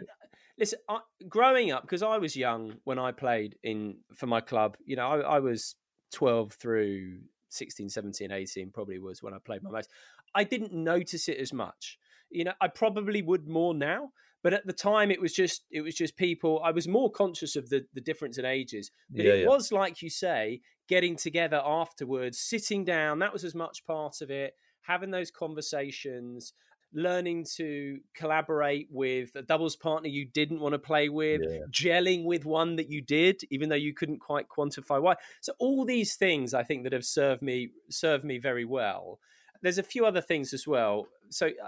[0.57, 4.77] Listen, I, growing up because I was young when I played in for my club.
[4.85, 5.75] You know, I, I, was
[6.11, 9.89] 12 through 16, 17, 18 probably was when I played my most.
[10.35, 11.97] I didn't notice it as much.
[12.29, 14.11] You know, I probably would more now,
[14.43, 16.61] but at the time it was just it was just people.
[16.63, 18.91] I was more conscious of the the difference in ages.
[19.09, 19.47] But yeah, it yeah.
[19.47, 23.19] was like you say, getting together afterwards, sitting down.
[23.19, 26.53] That was as much part of it having those conversations
[26.95, 31.59] learning to collaborate with a doubles partner you didn't want to play with, yeah.
[31.71, 35.15] gelling with one that you did, even though you couldn't quite quantify why.
[35.41, 39.19] So all these things I think that have served me served me very well.
[39.63, 41.07] There's a few other things as well.
[41.29, 41.67] So uh,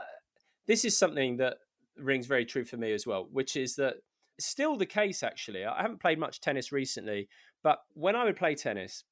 [0.68, 1.58] this is something that
[1.98, 3.96] rings very true for me as well, which is that
[4.40, 5.66] still the case actually.
[5.66, 7.30] I haven't played much tennis recently,
[7.66, 9.04] but when I would play tennis,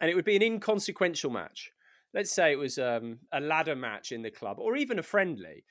[0.00, 1.70] and it would be an inconsequential match
[2.14, 5.64] let's say it was um, a ladder match in the club or even a friendly,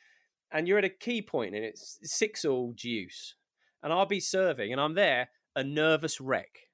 [0.52, 3.36] and you're at a key point and it's six all deuce,
[3.84, 6.67] and I'll be serving and I'm there, a nervous wreck,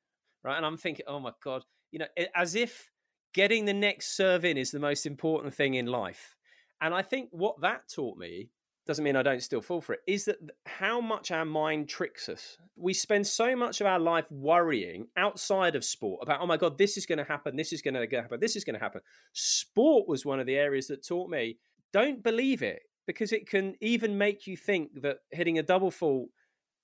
[0.44, 0.58] right?
[0.58, 2.92] And I'm thinking, oh my God, you know, as if
[3.34, 6.36] getting the next serve in is the most important thing in life.
[6.82, 8.50] And I think what that taught me
[8.86, 12.30] doesn't mean I don't still fall for it, is that how much our mind tricks
[12.30, 12.58] us.
[12.76, 16.78] We spend so much of our life worrying outside of sport about, oh my God,
[16.78, 19.02] this is going to happen, this is going to happen, this is going to happen.
[19.34, 21.58] Sport was one of the areas that taught me
[21.94, 26.30] don't believe it because it can even make you think that hitting a double fault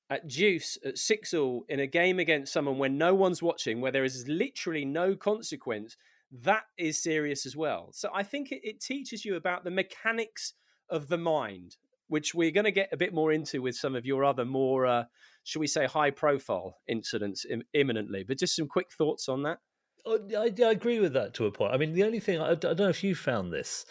[0.09, 3.91] at deuce at six all in a game against someone when no one's watching, where
[3.91, 5.97] there is literally no consequence,
[6.31, 7.89] that is serious as well.
[7.91, 10.53] So I think it, it teaches you about the mechanics
[10.89, 11.77] of the mind
[12.11, 14.85] which we're going to get a bit more into with some of your other more,
[14.85, 15.05] uh,
[15.45, 18.25] shall we say, high profile incidents Im- imminently.
[18.27, 19.59] But just some quick thoughts on that.
[20.05, 21.73] Oh, I, I, agree with that to a point.
[21.73, 23.85] I mean, the only thing, I, I don't know if you found this,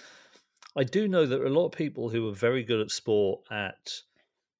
[0.76, 3.90] I do know that a lot of people who are very good at sport at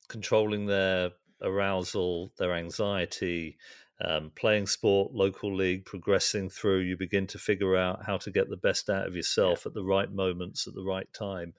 [0.08, 1.10] controlling their
[1.42, 3.58] arousal, their anxiety,
[4.02, 8.48] um, playing sport, local league, progressing through, you begin to figure out how to get
[8.48, 9.68] the best out of yourself yeah.
[9.68, 11.52] at the right moments, at the right time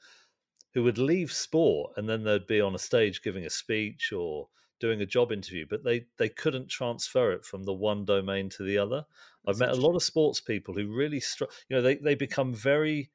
[0.74, 4.48] who would leave sport and then they'd be on a stage giving a speech or
[4.80, 8.64] doing a job interview, but they they couldn't transfer it from the one domain to
[8.64, 9.06] the other.
[9.48, 12.54] I've met a lot of sports people who really, str- you know, they they become
[12.54, 13.12] very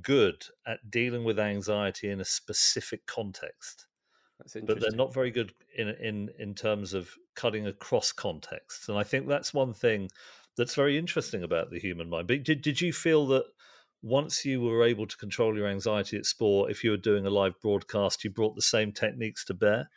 [0.00, 3.86] good at dealing with anxiety in a specific context.
[4.66, 9.02] But they're not very good in in in terms of cutting across contexts, and I
[9.02, 10.08] think that's one thing
[10.56, 12.28] that's very interesting about the human mind.
[12.28, 13.44] But did did you feel that
[14.02, 17.30] once you were able to control your anxiety at sport, if you were doing a
[17.30, 19.90] live broadcast, you brought the same techniques to bear?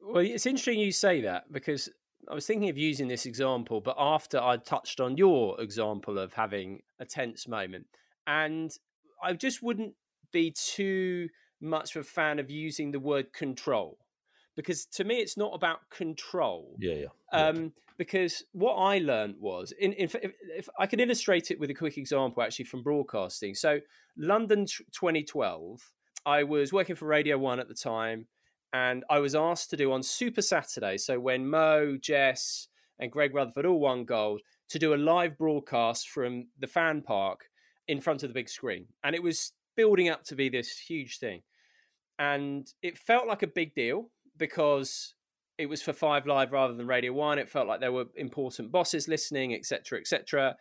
[0.00, 1.88] Well, it's interesting you say that because
[2.30, 6.32] I was thinking of using this example, but after I touched on your example of
[6.32, 7.86] having a tense moment,
[8.26, 8.70] and
[9.22, 9.94] I just wouldn't
[10.32, 11.28] be too
[11.60, 13.98] much of a fan of using the word control
[14.56, 16.76] because to me it's not about control.
[16.78, 17.06] Yeah, yeah.
[17.32, 20.14] Um, because what I learned was, in, in if,
[20.56, 23.54] if, I can illustrate it with a quick example, actually from broadcasting.
[23.54, 23.80] So
[24.16, 25.92] London 2012,
[26.24, 28.26] I was working for Radio One at the time,
[28.72, 30.98] and I was asked to do on Super Saturday.
[30.98, 36.08] So when Mo, Jess, and Greg Rutherford all won gold, to do a live broadcast
[36.08, 37.46] from the fan park
[37.88, 41.18] in front of the big screen, and it was building up to be this huge
[41.18, 41.42] thing,
[42.18, 45.14] and it felt like a big deal because
[45.58, 47.38] it was for Five Live rather than Radio One.
[47.38, 50.56] It felt like there were important bosses listening, etc., etc.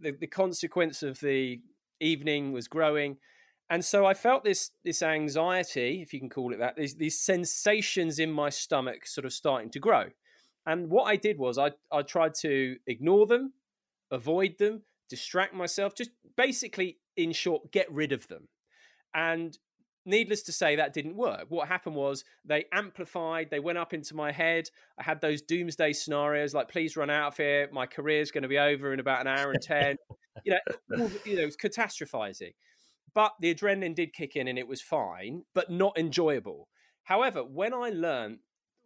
[0.00, 1.60] The, the consequence of the
[2.00, 3.16] evening was growing,
[3.70, 7.20] and so I felt this this anxiety, if you can call it that, these these
[7.20, 10.04] sensations in my stomach sort of starting to grow.
[10.66, 13.54] And what I did was I I tried to ignore them,
[14.10, 18.48] avoid them, distract myself, just basically, in short, get rid of them.
[19.14, 19.56] And
[20.06, 21.46] needless to say, that didn't work.
[21.48, 24.68] What happened was they amplified, they went up into my head.
[24.98, 27.68] I had those doomsday scenarios like, please run out of here.
[27.72, 29.96] My career's going to be over in about an hour and 10.
[30.44, 32.54] you know, you know, it was catastrophizing.
[33.14, 36.68] But the adrenaline did kick in and it was fine, but not enjoyable.
[37.04, 38.38] However, when I learned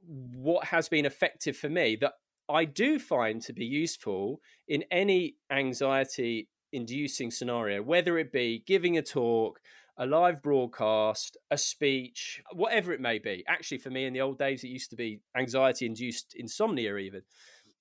[0.06, 2.14] what has been effective for me that
[2.48, 8.98] I do find to be useful in any anxiety inducing scenario, whether it be giving
[8.98, 9.60] a talk,
[10.00, 13.44] a live broadcast, a speech, whatever it may be.
[13.46, 17.20] Actually, for me in the old days, it used to be anxiety induced insomnia, even.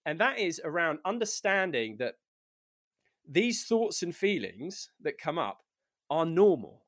[0.06, 2.16] And that is around understanding that
[3.28, 5.60] these thoughts and feelings that come up
[6.10, 6.84] are normal.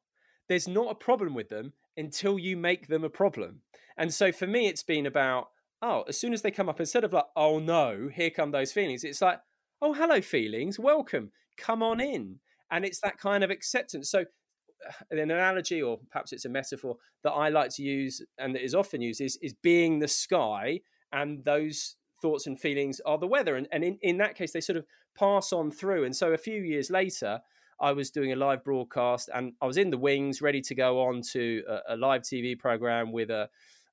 [0.49, 3.61] There's not a problem with them until you make them a problem.
[3.97, 5.47] And so for me, it's been about,
[5.81, 8.73] oh, as soon as they come up, instead of like, oh no, here come those
[8.73, 9.39] feelings, it's like,
[9.81, 12.39] oh, hello, feelings, welcome, come on in.
[12.69, 14.09] And it's that kind of acceptance.
[14.11, 14.25] So
[15.09, 18.75] an analogy or perhaps it's a metaphor that I like to use and that is
[18.75, 23.55] often used is, is being the sky and those thoughts and feelings are the weather.
[23.55, 24.85] And, and in, in that case, they sort of
[25.17, 26.05] pass on through.
[26.05, 27.41] And so a few years later,
[27.79, 31.01] I was doing a live broadcast and I was in the wings, ready to go
[31.01, 33.49] on to a, a live TV program with a,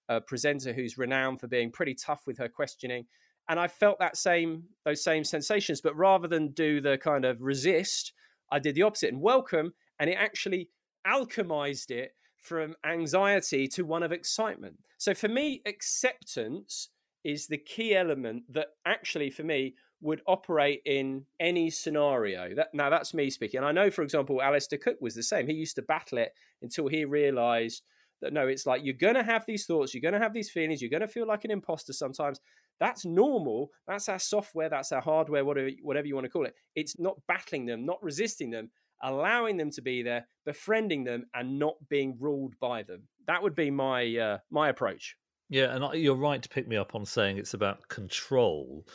[0.09, 3.07] a presenter who's renowned for being pretty tough with her questioning.
[3.49, 7.41] And I felt that same those same sensations, but rather than do the kind of
[7.41, 8.13] resist,
[8.53, 10.69] I did the opposite and welcome, and it actually
[11.07, 14.77] alchemized it from anxiety to one of excitement.
[14.99, 16.89] So for me, acceptance
[17.25, 22.55] is the key element that actually, for me, would operate in any scenario.
[22.55, 23.59] That, now, that's me speaking.
[23.59, 25.47] And I know, for example, Alastair Cook was the same.
[25.47, 26.33] He used to battle it
[26.63, 27.83] until he realized
[28.21, 30.51] that no, it's like you're going to have these thoughts, you're going to have these
[30.51, 32.41] feelings, you're going to feel like an imposter sometimes.
[32.81, 33.71] That's normal.
[33.87, 36.55] That's our software, that's our hardware, whatever, whatever you want to call it.
[36.75, 38.71] It's not battling them, not resisting them,
[39.03, 43.03] allowing them to be there, befriending them, and not being ruled by them.
[43.27, 45.17] That would be my uh, my approach.
[45.51, 48.87] Yeah, and you're right to pick me up on saying it's about control,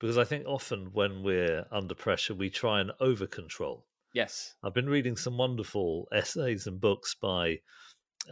[0.00, 3.86] because I think often when we're under pressure, we try and over control.
[4.12, 7.60] Yes, I've been reading some wonderful essays and books by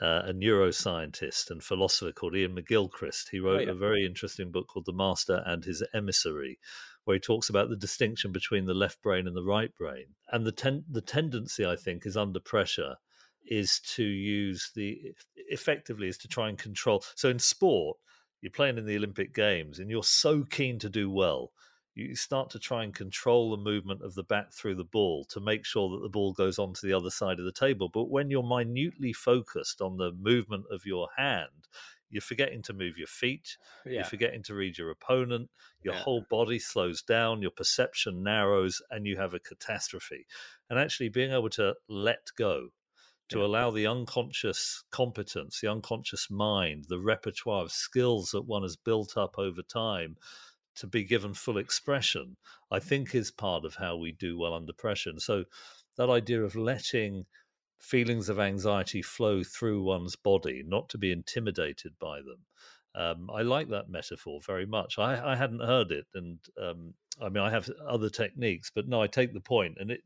[0.03, 3.29] uh, a neuroscientist and philosopher called Iain McGilchrist.
[3.31, 3.71] He wrote oh, yeah.
[3.71, 6.59] a very interesting book called The Master and His Emissary,
[7.09, 10.05] where he talks about the distinction between the left brain and the right brain.
[10.31, 12.97] And the ten- the tendency, I think, is under pressure
[13.47, 17.03] is to use the effectively is to try and control.
[17.15, 17.97] So in sport,
[18.43, 21.53] you're playing in the Olympic Games and you're so keen to do well
[21.99, 25.41] you start to try and control the movement of the bat through the ball to
[25.41, 27.89] make sure that the ball goes on to the other side of the table.
[27.89, 31.67] But when you're minutely focused on the movement of your hand,
[32.09, 33.95] you're forgetting to move your feet, yeah.
[33.95, 35.51] you're forgetting to read your opponent,
[35.83, 36.01] your yeah.
[36.01, 40.25] whole body slows down, your perception narrows, and you have a catastrophe.
[40.71, 42.69] And actually, being able to let go,
[43.31, 43.45] to yeah.
[43.45, 49.19] allow the unconscious competence, the unconscious mind, the repertoire of skills that one has built
[49.19, 50.17] up over time
[50.79, 52.37] to be given full expression,
[52.71, 55.11] I think is part of how we do well under pressure.
[55.11, 55.45] And so
[55.97, 57.27] that idea of letting
[57.79, 62.47] feelings of anxiety flow through one's body, not to be intimidated by them.
[62.95, 64.99] Um, I like that metaphor very much.
[64.99, 69.03] I, I hadn't heard it, and um, I mean, I have other techniques, but no,
[69.03, 70.03] I take the point, and it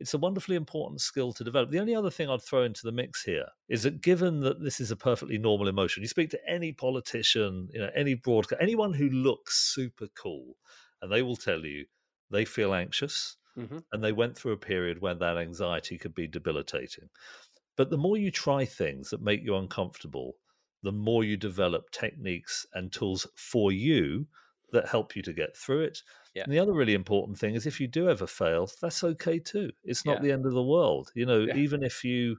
[0.00, 1.70] it's a wonderfully important skill to develop.
[1.70, 4.80] The only other thing I'd throw into the mix here is that given that this
[4.80, 8.92] is a perfectly normal emotion, you speak to any politician, you know, any broadcast, anyone
[8.92, 10.56] who looks super cool,
[11.00, 11.84] and they will tell you
[12.30, 13.78] they feel anxious mm-hmm.
[13.92, 17.08] and they went through a period when that anxiety could be debilitating.
[17.76, 20.34] But the more you try things that make you uncomfortable,
[20.82, 24.26] the more you develop techniques and tools for you
[24.72, 26.02] that help you to get through it
[26.34, 26.44] yeah.
[26.44, 29.70] And the other really important thing is if you do ever fail, that's okay too.
[29.84, 30.22] It's not yeah.
[30.22, 31.10] the end of the world.
[31.14, 31.56] You know, yeah.
[31.56, 32.36] even if you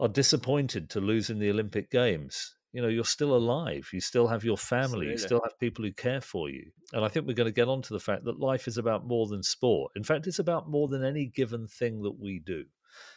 [0.00, 3.88] are disappointed to lose in the Olympic Games, you know, you're still alive.
[3.92, 5.08] You still have your family.
[5.08, 5.12] Absolutely.
[5.12, 6.70] You still have people who care for you.
[6.92, 9.06] And I think we're going to get on to the fact that life is about
[9.06, 9.92] more than sport.
[9.96, 12.64] In fact, it's about more than any given thing that we do.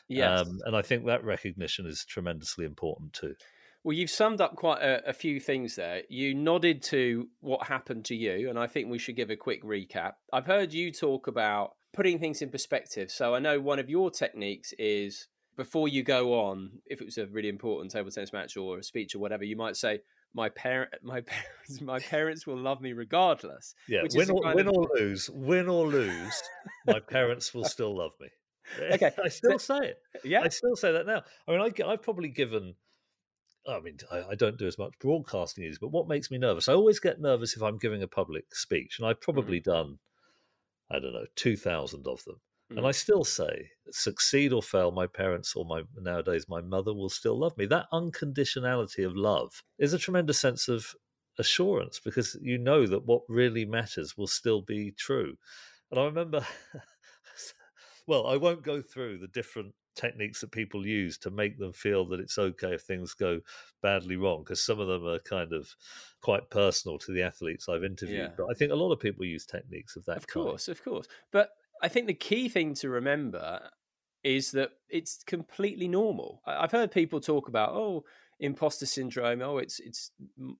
[0.07, 0.41] Yes.
[0.41, 3.35] Um, and I think that recognition is tremendously important too.
[3.83, 6.03] Well, you've summed up quite a, a, few things there.
[6.07, 9.63] You nodded to what happened to you, and I think we should give a quick
[9.63, 10.13] recap.
[10.31, 13.09] I've heard you talk about putting things in perspective.
[13.09, 15.27] So I know one of your techniques is
[15.57, 18.83] before you go on, if it was a really important table tennis match or a
[18.83, 20.01] speech or whatever, you might say,
[20.33, 23.75] my parent my parents my parents will love me regardless.
[23.87, 24.75] Yeah, win or, win of...
[24.75, 26.41] or lose, win or lose,
[26.85, 28.27] my parents will still love me.
[28.93, 29.97] Okay, I still say it.
[30.23, 31.23] Yeah, I still say that now.
[31.45, 32.75] I mean, I, I've probably given.
[33.67, 36.67] I mean, I, I, don't do as much broadcasting as, but what makes me nervous?
[36.67, 39.21] I always get nervous if I'm giving a public speech, and I've mm.
[39.21, 39.65] probably mm.
[39.65, 39.99] done,
[40.89, 42.41] I don't know, two thousand of them.
[42.71, 42.77] Mm.
[42.77, 47.09] And I still say, succeed or fail, my parents or my nowadays my mother will
[47.09, 47.65] still love me.
[47.65, 50.95] That unconditionality of love is a tremendous sense of
[51.37, 55.35] assurance because you know that what really matters will still be true.
[55.91, 56.45] And I remember,
[58.07, 62.05] well, I won't go through the different techniques that people use to make them feel
[62.05, 63.39] that it's okay if things go
[63.81, 65.75] badly wrong because some of them are kind of
[66.21, 68.29] quite personal to the athletes I've interviewed yeah.
[68.37, 71.07] but I think a lot of people use techniques of that of course of course
[71.31, 71.49] but
[71.81, 73.69] I think the key thing to remember
[74.23, 76.41] is that it's completely normal.
[76.45, 78.03] I've heard people talk about, oh,
[78.39, 79.41] imposter syndrome.
[79.41, 80.11] Oh, it's it's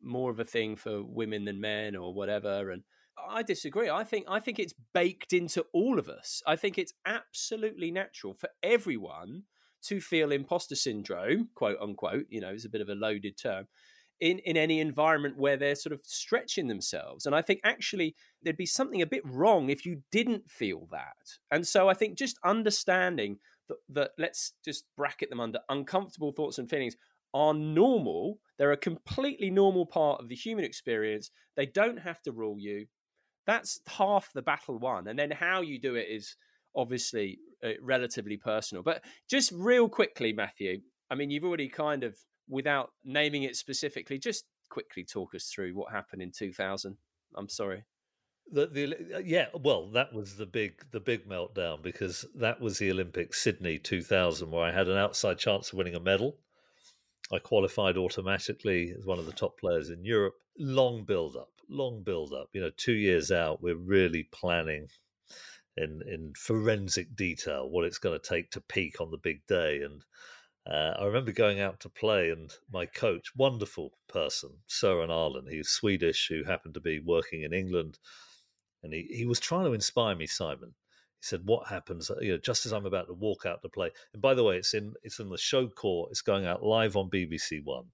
[0.02, 2.72] more of a thing for women than men, or whatever.
[2.72, 2.84] And
[3.30, 3.90] I disagree.
[3.90, 6.42] I think I think it's baked into all of us.
[6.46, 9.44] I think it's absolutely natural for everyone
[9.84, 12.26] to feel imposter syndrome, quote unquote.
[12.30, 13.68] You know, it's a bit of a loaded term
[14.20, 17.26] in, in any environment where they're sort of stretching themselves.
[17.26, 21.38] And I think actually there'd be something a bit wrong if you didn't feel that.
[21.50, 26.60] And so I think just understanding that, that let's just bracket them under uncomfortable thoughts
[26.60, 26.96] and feelings
[27.34, 28.40] are normal.
[28.58, 31.32] They're a completely normal part of the human experience.
[31.56, 32.86] They don't have to rule you.
[33.52, 35.10] That's half the battle won.
[35.10, 36.38] And then how you do it is
[36.74, 38.82] obviously uh, relatively personal.
[38.82, 40.80] But just real quickly, Matthew,
[41.10, 42.16] I mean, you've already kind of
[42.48, 46.96] without naming it specifically, just quickly talk us through what happened in 2000.
[47.36, 47.84] I'm sorry.
[48.54, 52.80] The, the uh, yeah well that was the big the big meltdown because that was
[52.80, 56.38] the Olympics Sydney 2000 where I had an outside chance of winning a medal.
[57.34, 60.36] I qualified automatically as one of the top players in Europe.
[60.58, 62.50] Long build up, long build up.
[62.54, 64.88] You know, two years out, we're really planning
[65.78, 69.82] in in forensic detail what it's going to take to peak on the big day
[69.82, 70.04] and
[70.70, 75.70] uh, I remember going out to play, and my coach, wonderful person, Søren Arlen, he's
[75.70, 77.98] Swedish, who happened to be working in England,
[78.84, 80.76] and he, he was trying to inspire me, Simon.
[81.22, 82.10] He said, "What happens?
[82.10, 84.44] Uh, you know, just as I'm about to walk out to play, and by the
[84.44, 86.10] way, it's in it's in the show court.
[86.10, 87.92] It's going out live on BBC One."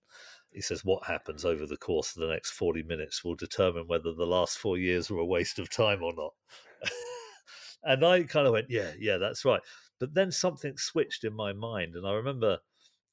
[0.54, 4.14] He says, "What happens over the course of the next 40 minutes will determine whether
[4.14, 6.34] the last four years were a waste of time or not."
[7.84, 9.62] and I kind of went, "Yeah, yeah, that's right."
[10.00, 12.60] But then something switched in my mind, and I remember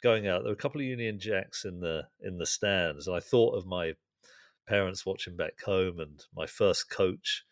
[0.01, 0.43] going out.
[0.43, 3.57] There were a couple of Union Jacks in the in the stands, and I thought
[3.57, 3.95] of my
[4.69, 7.45] parents watching back home and my first coach.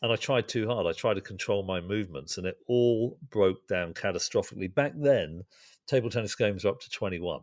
[0.00, 0.86] And I tried too hard.
[0.86, 4.72] I tried to control my movements, and it all broke down catastrophically.
[4.72, 5.44] Back then,
[5.86, 7.40] table tennis games were up to 21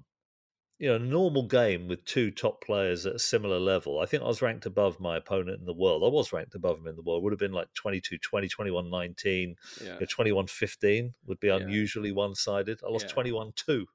[0.78, 4.24] you know, a normal game with two top players at a similar level, I think
[4.24, 6.04] I was ranked above my opponent in the world.
[6.04, 7.24] I was ranked above him in the world.
[7.24, 9.94] Would have been like 22 20, 21 19, yeah.
[9.94, 12.16] you know, 21 15 would be unusually yeah.
[12.16, 12.80] one sided.
[12.86, 13.14] I lost yeah.
[13.14, 13.86] 21 2.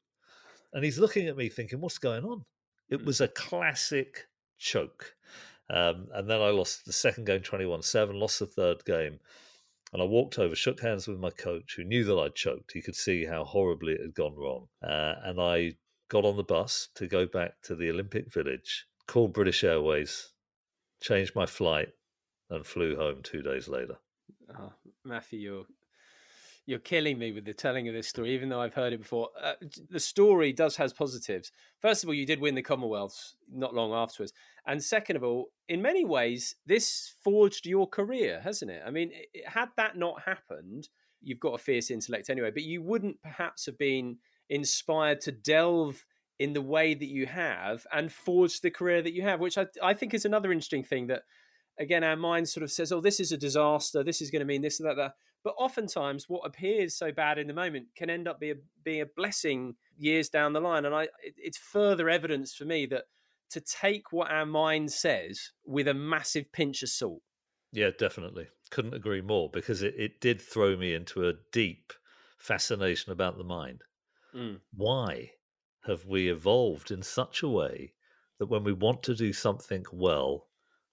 [0.73, 2.45] And he's looking at me thinking, what's going on?
[2.89, 3.05] It mm.
[3.05, 4.29] was a classic
[4.59, 5.15] choke.
[5.73, 9.21] Um, and then I lost the second game 21 7, lost the third game.
[9.93, 12.73] And I walked over, shook hands with my coach, who knew that I'd choked.
[12.73, 14.69] He could see how horribly it had gone wrong.
[14.83, 15.75] Uh, and I
[16.09, 20.31] got on the bus to go back to the Olympic Village, called British Airways,
[21.01, 21.89] changed my flight,
[22.51, 23.97] and flew home two days later.
[24.57, 24.73] Oh,
[25.05, 25.67] Matthew, you're
[26.71, 29.31] you're killing me with the telling of this story, even though I've heard it before.
[29.43, 29.55] Uh,
[29.91, 31.51] the story does has positives.
[31.81, 34.33] First of all, you did win the Commonwealths not long afterwards,
[34.67, 38.83] and second of all, in many ways, this forged your career, hasn't it?
[38.87, 40.89] I mean, it, had that not happened,
[41.21, 44.19] you've got a fierce intellect anyway, but you wouldn't perhaps have been
[44.49, 46.05] inspired to delve
[46.39, 49.67] in the way that you have and forge the career that you have, which I,
[49.83, 51.23] I think is another interesting thing that,
[51.81, 54.47] again, our mind sort of says, oh, this is a disaster, this is going to
[54.47, 55.15] mean this and that, that.
[55.43, 59.01] But oftentimes, what appears so bad in the moment can end up being a, being
[59.01, 60.85] a blessing years down the line.
[60.85, 63.05] And I, it, it's further evidence for me that
[63.51, 67.23] to take what our mind says with a massive pinch of salt.
[67.73, 68.49] Yeah, definitely.
[68.71, 71.93] Couldn't agree more because it, it did throw me into a deep
[72.39, 73.83] fascination about the mind.
[74.35, 74.61] Mm.
[74.75, 75.31] Why
[75.87, 77.95] have we evolved in such a way
[78.39, 80.49] that when we want to do something well,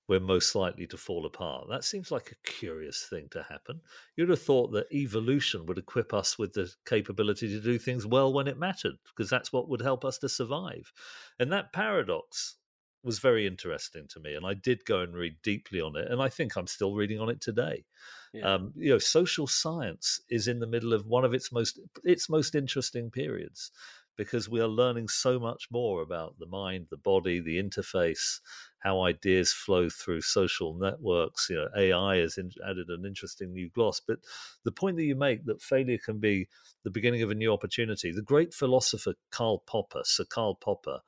[0.08, 1.68] we're most likely to fall apart?
[1.70, 3.82] That seems like a curious thing to happen.
[4.16, 8.32] You'd have thought that evolution would equip us with the capability to do things well
[8.34, 10.92] when it mattered, because that's what would help us to survive.
[11.40, 12.58] And that paradox
[13.04, 16.22] was very interesting to me, and I did go and read deeply on it, and
[16.22, 17.86] I think I'm still reading on it today.
[18.34, 18.44] Yeah.
[18.44, 22.30] Um, you know, social science is in the middle of one of its most its
[22.30, 23.72] most interesting periods
[24.18, 28.40] because we are learning so much more about the mind, the body, the interface,
[28.80, 31.48] how ideas flow through social networks.
[31.50, 34.02] You know, AI has in, added an interesting new gloss.
[34.06, 34.20] But
[34.64, 36.48] the point that you make that failure can be
[36.84, 38.12] the beginning of a new opportunity.
[38.12, 41.00] The great philosopher Karl Popper, Sir Karl Popper,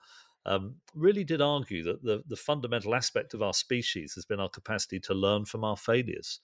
[0.46, 4.50] um, really did argue that the, the fundamental aspect of our species has been our
[4.50, 6.40] capacity to learn from our failures.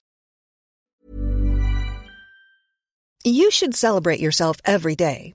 [3.24, 5.34] You should celebrate yourself every day,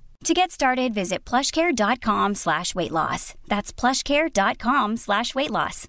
[0.25, 3.33] To get started, visit plushcare.com slash weight loss.
[3.47, 5.87] That's plushcare.com slash weight loss.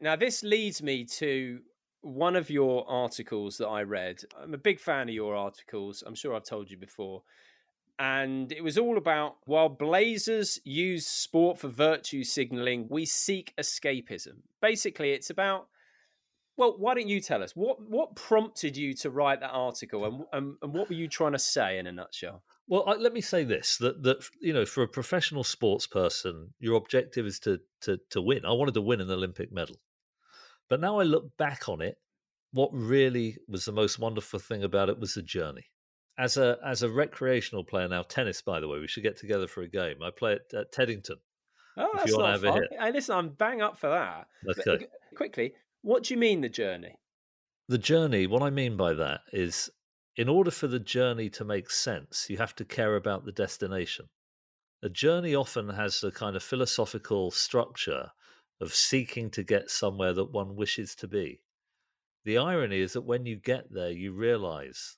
[0.00, 1.60] Now, this leads me to
[2.02, 4.22] one of your articles that I read.
[4.40, 6.04] I'm a big fan of your articles.
[6.06, 7.22] I'm sure I've told you before
[7.98, 14.42] and it was all about while Blazers use sport for virtue signaling, we seek escapism.
[14.60, 15.68] Basically, it's about
[16.56, 20.24] well, why don't you tell us what what prompted you to write that article, and
[20.32, 22.42] and, and what were you trying to say in a nutshell?
[22.68, 26.54] Well, I, let me say this: that that you know, for a professional sports person,
[26.58, 28.44] your objective is to to to win.
[28.44, 29.76] I wanted to win an Olympic medal,
[30.68, 31.98] but now I look back on it.
[32.52, 35.66] What really was the most wonderful thing about it was the journey
[36.18, 38.42] as a as a recreational player now, tennis.
[38.42, 40.02] By the way, we should get together for a game.
[40.02, 41.16] I play at, at Teddington.
[41.76, 42.62] Oh, that's not fun.
[42.80, 44.26] Hey, listen, I'm bang up for that.
[44.48, 44.62] Okay.
[44.78, 45.52] But, quickly,
[45.86, 46.96] what do you mean the journey?
[47.68, 48.26] The journey.
[48.26, 49.70] What I mean by that is,
[50.16, 54.06] in order for the journey to make sense, you have to care about the destination.
[54.82, 58.10] A journey often has a kind of philosophical structure
[58.60, 61.40] of seeking to get somewhere that one wishes to be.
[62.24, 64.96] The irony is that when you get there, you realize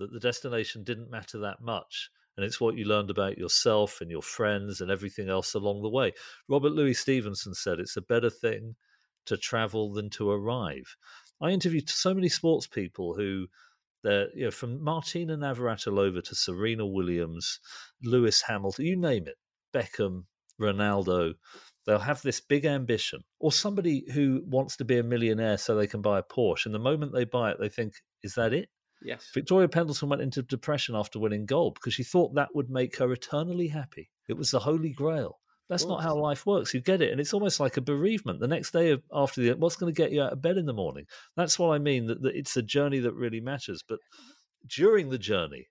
[0.00, 2.10] that the destination didn't matter that much.
[2.36, 5.88] And it's what you learned about yourself and your friends and everything else along the
[5.88, 6.12] way.
[6.48, 8.74] Robert Louis Stevenson said it's a better thing
[9.26, 10.96] to travel than to arrive.
[11.40, 13.48] I interviewed so many sports people who
[14.02, 17.58] they're you know, from Martina Navratilova to Serena Williams,
[18.02, 19.36] Lewis Hamilton, you name it,
[19.74, 20.24] Beckham,
[20.60, 21.34] Ronaldo.
[21.86, 25.86] They'll have this big ambition, or somebody who wants to be a millionaire so they
[25.86, 26.66] can buy a Porsche.
[26.66, 28.70] And the moment they buy it, they think, "Is that it?
[29.02, 29.30] Yes.
[29.34, 33.12] Victoria Pendleton went into depression after winning gold because she thought that would make her
[33.12, 34.10] eternally happy.
[34.28, 35.40] It was the holy grail.
[35.68, 36.74] That's not how life works.
[36.74, 38.40] You get it, and it's almost like a bereavement.
[38.40, 40.74] The next day after the, what's going to get you out of bed in the
[40.74, 41.06] morning?
[41.36, 42.06] That's what I mean.
[42.06, 43.82] That, that it's a journey that really matters.
[43.86, 43.98] But
[44.66, 45.68] during the journey,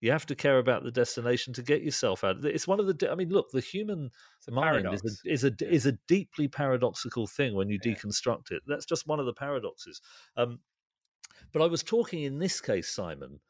[0.00, 2.44] you have to care about the destination to get yourself out.
[2.44, 3.10] It's one of the.
[3.10, 4.10] I mean, look, the human
[4.48, 7.92] mind is a, is a is a deeply paradoxical thing when you yeah.
[7.92, 8.62] deconstruct it.
[8.66, 10.00] That's just one of the paradoxes.
[10.36, 10.60] Um,
[11.52, 13.40] but I was talking in this case, Simon,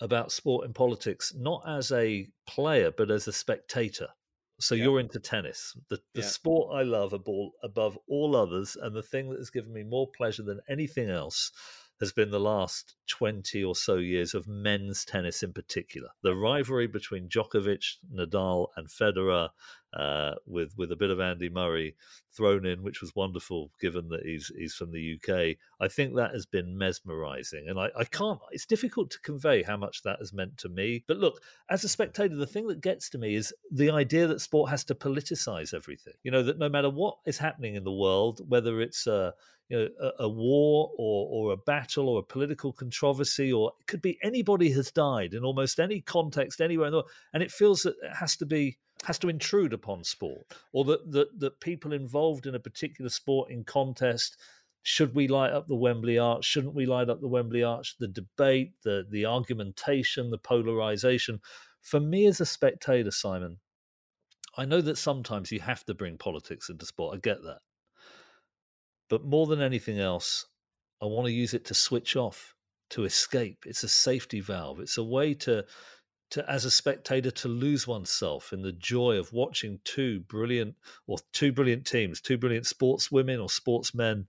[0.00, 4.08] about sport and politics, not as a player, but as a spectator.
[4.60, 4.84] So yeah.
[4.84, 6.26] you're into tennis, the, the yeah.
[6.26, 10.08] sport I love above, above all others, and the thing that has given me more
[10.16, 11.50] pleasure than anything else
[12.00, 16.08] has been the last 20 or so years of men's tennis in particular.
[16.22, 19.50] The rivalry between Djokovic, Nadal, and Federer,
[19.94, 21.96] uh, with with a bit of Andy Murray
[22.36, 25.56] thrown in, which was wonderful given that he's he's from the UK.
[25.80, 28.38] I think that has been mesmerising, and I, I can't.
[28.52, 31.04] It's difficult to convey how much that has meant to me.
[31.08, 34.40] But look, as a spectator, the thing that gets to me is the idea that
[34.40, 36.14] sport has to politicize everything.
[36.22, 39.32] You know that no matter what is happening in the world, whether it's uh,
[39.70, 43.86] you know, a, a, war or, or a battle or a political controversy, or it
[43.86, 47.52] could be anybody has died in almost any context anywhere in the world, and it
[47.52, 51.60] feels that it has to be has to intrude upon sport, or that, that that
[51.60, 54.36] people involved in a particular sporting contest
[54.82, 56.44] should we light up the Wembley Arch?
[56.44, 57.96] Shouldn't we light up the Wembley Arch?
[57.98, 61.40] The debate, the the argumentation, the polarization.
[61.82, 63.58] For me as a spectator, Simon,
[64.56, 67.16] I know that sometimes you have to bring politics into sport.
[67.16, 67.60] I get that.
[69.08, 70.46] But more than anything else,
[71.02, 72.54] I want to use it to switch off,
[72.90, 73.64] to escape.
[73.66, 74.80] It's a safety valve.
[74.80, 75.64] It's a way to
[76.30, 80.74] to as a spectator to lose oneself in the joy of watching two brilliant
[81.06, 84.26] or two brilliant teams, two brilliant sportswomen or sportsmen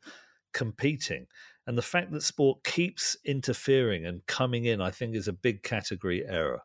[0.54, 1.28] competing.
[1.68, 5.64] And the fact that sport keeps interfering and coming in, I think, is a big
[5.64, 6.62] category error.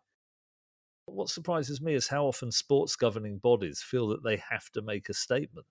[1.05, 5.09] What surprises me is how often sports governing bodies feel that they have to make
[5.09, 5.67] a statement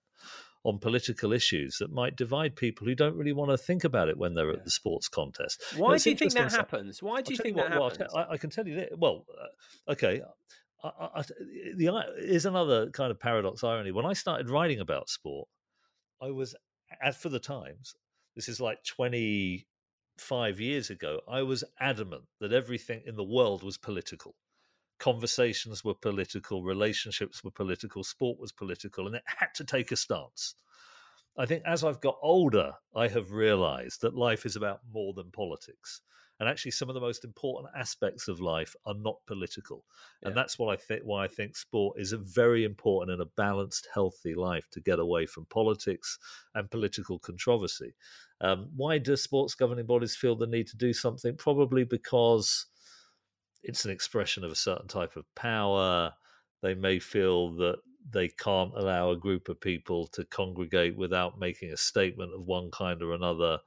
[0.66, 4.18] on political issues that might divide people who don't really want to think about it
[4.18, 4.57] when they're yeah.
[4.57, 5.63] at the sports contest.
[5.78, 7.03] Why do you think that happens?
[7.03, 8.09] Why do you think that happens?
[8.11, 8.97] Well, I, can tell you that.
[8.97, 10.24] Well, uh, okay.
[10.84, 11.22] I, I,
[11.76, 13.91] the is another kind of paradox irony.
[13.91, 15.47] When I started writing about sport,
[16.20, 16.55] I was,
[16.99, 17.93] as for the Times,
[18.36, 23.78] this is like 25 years ago, I was adamant that everything in the world was
[23.78, 24.34] political.
[25.00, 29.96] Conversations were political, relationships were political, sport was political, and it had to take a
[29.96, 30.56] stance.
[31.38, 35.32] I think as I've got older, I have realized that life is about more than
[35.32, 36.02] politics
[36.39, 39.84] and actually some of the most important aspects of life are not political
[40.22, 40.30] yeah.
[40.30, 43.32] and that's what i think why i think sport is a very important and a
[43.38, 46.18] balanced healthy life to get away from politics
[46.56, 47.93] and political controversy
[48.41, 52.66] um, why do sports governing bodies feel the need to do something probably because
[53.68, 56.11] it's an expression of a certain type of power
[56.61, 57.78] they may feel that
[58.11, 62.70] they can't allow a group of people to congregate without making a statement of one
[62.72, 63.59] kind or another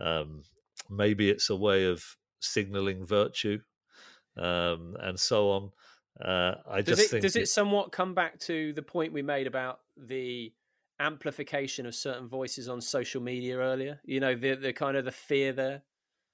[0.00, 0.42] um,
[0.90, 2.04] maybe it's a way of
[2.40, 3.58] signaling virtue
[4.36, 5.70] um, and so on.
[6.20, 9.22] Uh, I does just it, does it, it somewhat come back to the point we
[9.22, 10.52] made about the
[10.98, 14.00] amplification of certain voices on social media earlier?
[14.04, 15.82] You know, the the kind of the fear there.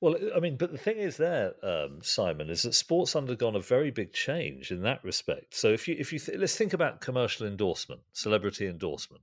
[0.03, 3.61] Well, I mean, but the thing is, there, um, Simon, is that sports undergone a
[3.61, 5.55] very big change in that respect.
[5.55, 9.23] So, if you if you th- let's think about commercial endorsement, celebrity endorsement.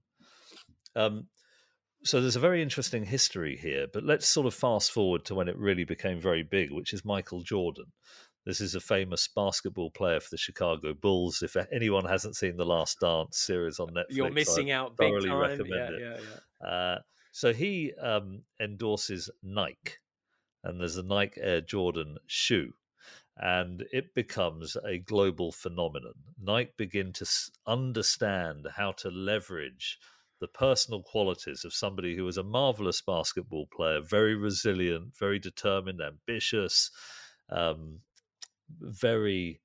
[0.96, 1.28] Um,
[2.04, 5.50] so there's a very interesting history here, but let's sort of fast forward to when
[5.50, 7.92] it really became very big, which is Michael Jordan.
[8.46, 11.42] This is a famous basketball player for the Chicago Bulls.
[11.44, 14.96] If anyone hasn't seen the Last Dance series on Netflix, you're missing I out.
[14.98, 15.40] Big thoroughly time.
[15.40, 16.00] recommend yeah, it.
[16.00, 16.18] Yeah,
[16.62, 16.68] yeah.
[16.68, 17.00] Uh,
[17.34, 19.96] so he um, endorses Nike,
[20.64, 22.74] and there's a Nike Air Jordan shoe,
[23.38, 26.14] and it becomes a global phenomenon.
[26.42, 27.26] Nike begin to
[27.66, 29.98] understand how to leverage
[30.40, 36.02] the personal qualities of somebody who was a marvelous basketball player, very resilient, very determined,
[36.02, 36.92] ambitious,
[37.50, 38.00] um,
[38.80, 39.62] very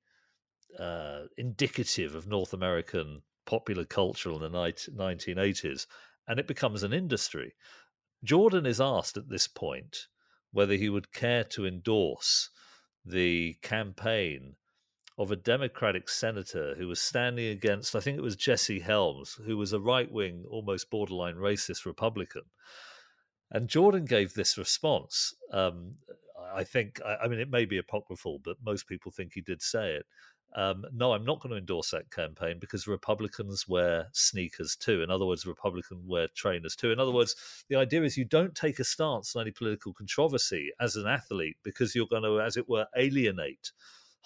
[0.79, 5.85] uh, indicative of North American popular culture in the 1980s,
[6.27, 7.53] and it becomes an industry.
[8.23, 10.07] Jordan is asked at this point
[10.55, 12.49] whether he would care to endorse
[13.05, 14.55] the campaign
[15.17, 19.57] of a Democratic senator who was standing against, I think it was Jesse Helms, who
[19.57, 22.43] was a right wing, almost borderline racist Republican.
[23.51, 25.33] And Jordan gave this response.
[25.51, 25.95] Um,
[26.53, 29.95] I think, I mean, it may be apocryphal, but most people think he did say
[29.95, 30.05] it.
[30.55, 35.01] Um, no, I'm not going to endorse that campaign because Republicans wear sneakers too.
[35.01, 36.91] In other words, Republicans wear trainers too.
[36.91, 37.35] In other words,
[37.67, 41.57] the idea is you don't take a stance on any political controversy as an athlete
[41.61, 43.73] because you're going to, as it were, alienate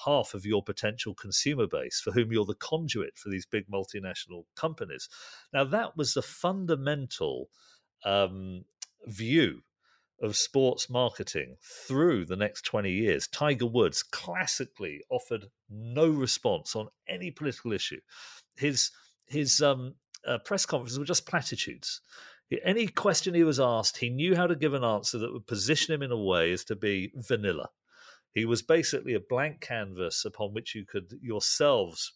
[0.06, 4.46] half of your potential consumer base for whom you're the conduit for these big multinational
[4.56, 5.10] companies.
[5.52, 7.50] Now, that was the fundamental
[8.06, 8.66] um,
[9.08, 9.64] view
[10.22, 13.28] of sports marketing through the next 20 years.
[13.28, 18.00] Tiger Woods classically offered no response on any political issue.
[18.58, 18.92] His
[19.28, 19.94] his um,
[20.28, 22.02] uh, press conferences were just platitudes.
[22.66, 25.94] Any question he was asked, he knew how to give an answer that would position
[25.94, 27.70] him in a way as to be vanilla.
[28.34, 32.14] He was basically a blank canvas upon which you could yourselves,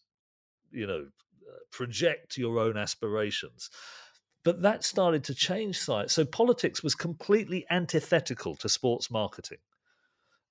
[0.72, 1.06] you know,
[1.48, 3.70] uh, project your own aspirations.
[4.44, 6.12] But that started to change science.
[6.12, 9.58] So politics was completely antithetical to sports marketing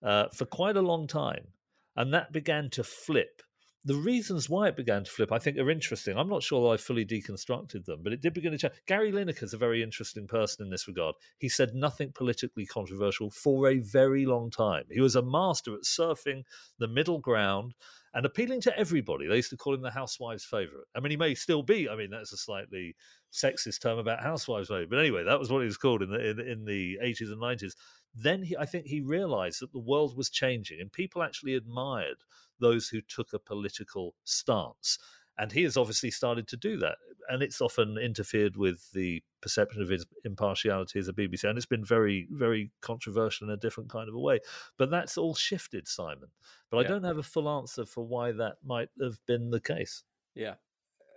[0.02, 1.48] uh, for quite a long time.
[1.96, 3.44] And that began to flip
[3.86, 6.18] the reasons why it began to flip, I think, are interesting.
[6.18, 8.74] I'm not sure I fully deconstructed them, but it did begin to change.
[8.88, 11.16] Gary Lineker is a very interesting person in this regard.
[11.38, 14.86] He said nothing politically controversial for a very long time.
[14.90, 16.44] He was a master at surfing
[16.80, 17.74] the middle ground
[18.14, 19.28] and appealing to everybody.
[19.28, 20.88] They used to call him the housewives' favorite.
[20.96, 21.90] I mean, he may still be.
[21.90, 22.96] I mean, that's a slightly
[23.34, 26.30] sexist term about housewives' favorite, but anyway, that was what he was called in the
[26.30, 27.74] in, in the 80s and 90s.
[28.16, 32.18] Then he, I think he realized that the world was changing, and people actually admired
[32.60, 35.00] those who took a political stance.
[35.38, 36.98] And he has obviously started to do that.
[37.28, 41.46] And it's often interfered with the perception of his impartiality as a BBC.
[41.46, 44.42] And it's been very, very controversial in a different kind of a way.
[44.78, 46.30] But that's all shifted, Simon.
[46.70, 46.84] But yeah.
[46.84, 50.04] I don't have a full answer for why that might have been the case.
[50.36, 50.56] Yeah.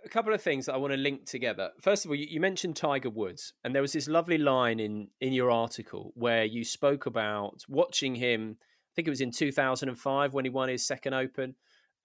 [0.05, 1.71] A couple of things that I want to link together.
[1.81, 5.07] First of all, you, you mentioned Tiger Woods, and there was this lovely line in
[5.21, 8.57] in your article where you spoke about watching him.
[8.61, 11.55] I think it was in 2005 when he won his second Open,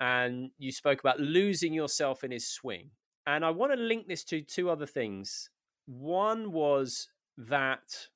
[0.01, 2.91] and you spoke about losing yourself in his swing.
[3.27, 5.49] And I want to link this to two other things.
[5.87, 8.09] One was that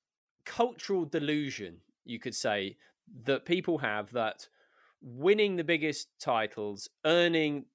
[0.45, 2.77] cultural delusion, you could say,
[3.25, 4.49] that people have that
[5.01, 7.67] winning the biggest titles, earning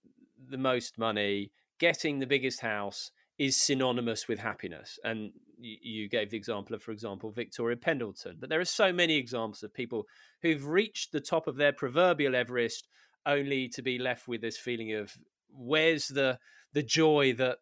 [0.49, 3.09] the most money, getting the biggest house
[3.39, 4.99] is synonymous with happiness.
[5.03, 8.37] And you gave the example of, for example, Victoria Pendleton.
[8.39, 10.05] But there are so many examples of people
[10.43, 12.87] who've reached the top of their proverbial Everest
[13.25, 15.11] only to be left with this feeling of
[15.49, 16.37] where's the
[16.73, 17.57] the joy that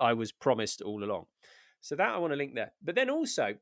[0.00, 1.26] I was promised all along.
[1.80, 2.72] So that I want to link there.
[2.82, 3.54] But then also,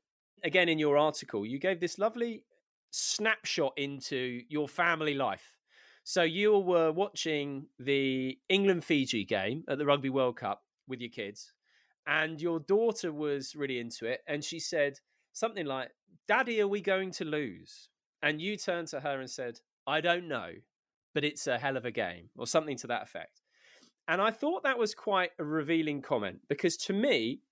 [0.45, 2.45] again in your article, you gave this lovely
[2.91, 5.52] snapshot into your family life.
[6.05, 11.11] So you were watching the England Fiji game at the Rugby World Cup with your
[11.11, 11.53] kids,
[12.07, 14.99] and your daughter was really into it, and she said
[15.33, 15.91] something like,
[16.27, 17.89] "Daddy, are we going to lose?"
[18.21, 20.55] And you turned to her and said, "I don't know,
[21.15, 23.41] but it's a hell of a game," or something to that effect.
[24.09, 27.43] And I thought that was quite a revealing comment because to me,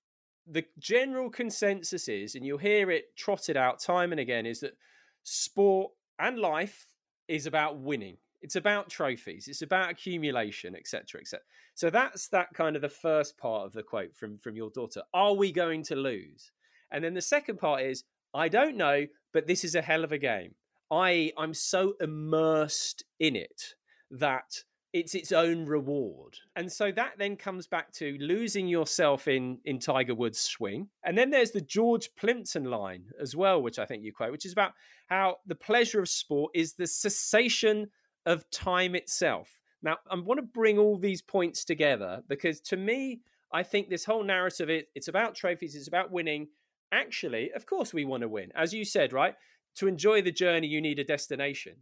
[0.47, 4.77] the general consensus is, and you'll hear it trotted out time and again, is that
[5.23, 6.89] sport and life
[7.29, 8.19] is about winning.
[8.43, 9.49] It's about trophies.
[9.49, 11.43] It's about accumulation, etc., etc.
[11.75, 15.03] So that's that kind of the first part of the quote from from your daughter.
[15.13, 16.51] Are we going to lose?
[16.91, 20.13] And then the second part is, I don't know, but this is a hell of
[20.13, 20.55] a game.
[20.91, 23.75] I I'm so immersed in it
[24.11, 26.37] that it's its own reward.
[26.57, 30.89] And so that then comes back to losing yourself in in Tiger Woods' swing.
[31.05, 34.47] And then there's the George Plimpton line as well, which I think you quote, which
[34.47, 34.73] is about
[35.09, 37.89] how the pleasure of sport is the cessation
[38.27, 39.61] of time itself.
[39.83, 43.21] Now, I want to bring all these points together because to me,
[43.53, 46.49] I think this whole narrative it, it's about trophies, it's about winning.
[46.93, 48.53] Actually, of course we want to win.
[48.55, 49.35] As you said, right?
[49.77, 51.77] To enjoy the journey, you need a destination.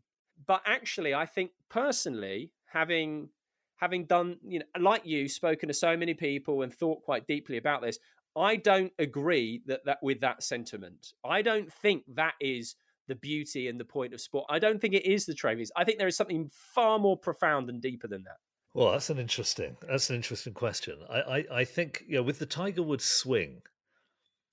[0.47, 3.30] But actually, I think personally, having
[3.76, 7.57] having done, you know, like you, spoken to so many people and thought quite deeply
[7.57, 7.99] about this,
[8.36, 11.12] I don't agree that, that with that sentiment.
[11.24, 12.74] I don't think that is
[13.09, 14.46] the beauty and the point of sport.
[14.48, 15.72] I don't think it is the trophies.
[15.76, 18.36] I think there is something far more profound and deeper than that.
[18.74, 20.98] Well, that's an interesting that's an interesting question.
[21.11, 23.62] I, I, I think you know with the Tiger Woods swing,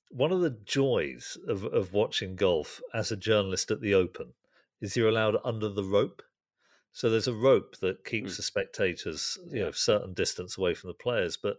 [0.09, 4.33] one of the joys of, of watching golf as a journalist at the Open
[4.81, 6.21] is you're allowed under the rope.
[6.93, 8.37] So there's a rope that keeps mm.
[8.37, 11.37] the spectators, you know, a certain distance away from the players.
[11.37, 11.57] But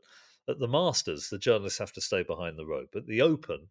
[0.48, 2.94] at the Masters, the journalists have to stay behind the rope.
[2.96, 3.68] At the Open,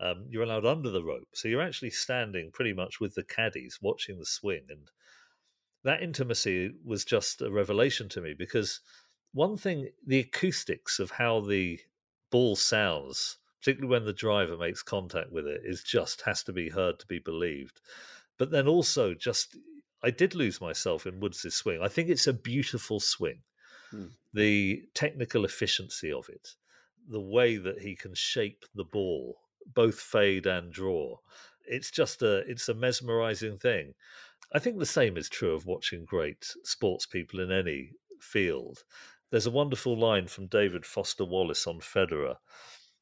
[0.00, 1.28] um, you're allowed under the rope.
[1.34, 4.62] So you're actually standing pretty much with the caddies watching the swing.
[4.68, 4.90] And
[5.84, 8.80] that intimacy was just a revelation to me because
[9.32, 11.78] one thing, the acoustics of how the
[12.30, 16.70] ball sounds, particularly when the driver makes contact with it, is just has to be
[16.70, 17.80] heard to be believed.
[18.38, 19.56] But then also just
[20.02, 21.80] I did lose myself in Woods' swing.
[21.82, 23.42] I think it's a beautiful swing.
[23.90, 24.06] Hmm.
[24.32, 26.48] The technical efficiency of it,
[27.08, 29.36] the way that he can shape the ball,
[29.74, 31.16] both fade and draw.
[31.66, 33.94] It's just a it's a mesmerizing thing.
[34.52, 38.82] I think the same is true of watching great sports people in any field.
[39.30, 42.36] There's a wonderful line from David Foster Wallace on Federer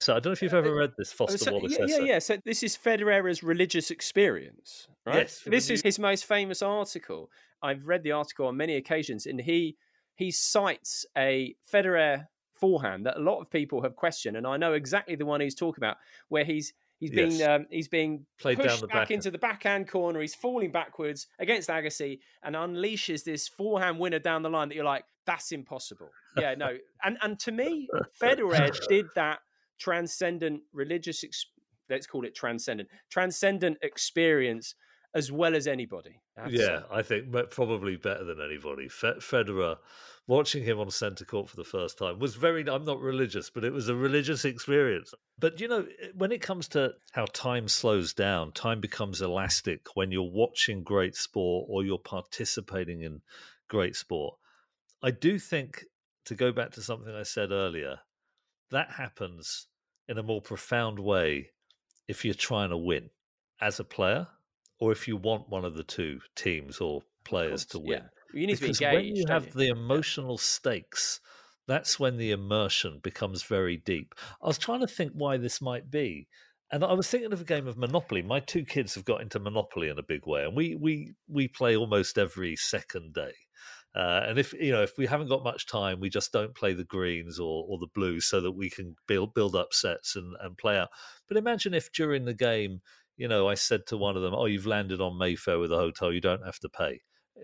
[0.01, 1.85] so I don't know if you've uh, ever read this oh, Foster so, Wallace yeah,
[1.85, 1.99] essay.
[1.99, 2.19] Yeah, yeah.
[2.21, 5.23] So this is Federer's religious experience, right?
[5.23, 5.43] Yes.
[5.45, 7.31] This is his most famous article.
[7.62, 9.77] I've read the article on many occasions, and he
[10.14, 12.27] he cites a Federer
[12.59, 15.55] forehand that a lot of people have questioned, and I know exactly the one he's
[15.55, 15.97] talking about,
[16.29, 17.37] where he's He's yes.
[17.37, 20.21] being um, he's being Played pushed down the back into the backhand corner.
[20.21, 24.85] He's falling backwards against Agassi and unleashes this forehand winner down the line that you're
[24.85, 26.09] like, that's impossible.
[26.37, 26.77] Yeah, no.
[27.05, 27.89] and and to me,
[28.21, 29.39] Federer did that
[29.79, 31.25] transcendent religious
[31.89, 34.75] let's call it transcendent transcendent experience
[35.15, 38.89] as well as anybody I yeah i think probably better than anybody.
[38.89, 39.77] Federer
[40.27, 43.65] watching him on center court for the first time was very i'm not religious but
[43.65, 45.15] it was a religious experience.
[45.39, 49.87] But you know eh, when it comes to how time slows down time becomes elastic
[49.95, 53.23] when you're watching great sport or you're participating in
[53.69, 54.35] great sport
[55.03, 55.85] i do think
[56.25, 57.99] to go back to something i said earlier
[58.71, 59.67] that happens
[60.09, 61.51] in a more profound way
[62.09, 63.11] if you're trying to win
[63.61, 64.27] as a player
[64.81, 67.89] or if you want one of the two teams or players to win.
[67.89, 68.41] Yeah.
[68.41, 69.53] You need because to be engaged, when you have you?
[69.53, 70.43] the emotional yeah.
[70.43, 71.20] stakes
[71.68, 74.14] that's when the immersion becomes very deep.
[74.43, 76.26] I was trying to think why this might be.
[76.72, 78.22] And I was thinking of a game of Monopoly.
[78.22, 81.49] My two kids have got into Monopoly in a big way, and we we we
[81.49, 83.33] play almost every second day.
[83.95, 86.74] Uh, and if you know if we haven't got much time, we just don't play
[86.74, 90.35] the greens or, or the blues so that we can build build up sets and,
[90.41, 90.89] and play out.
[91.26, 92.81] But imagine if during the game,
[93.19, 95.77] you know, I said to one of them, "Oh, you've landed on Mayfair with a
[95.77, 97.03] hotel, you don't have to pay."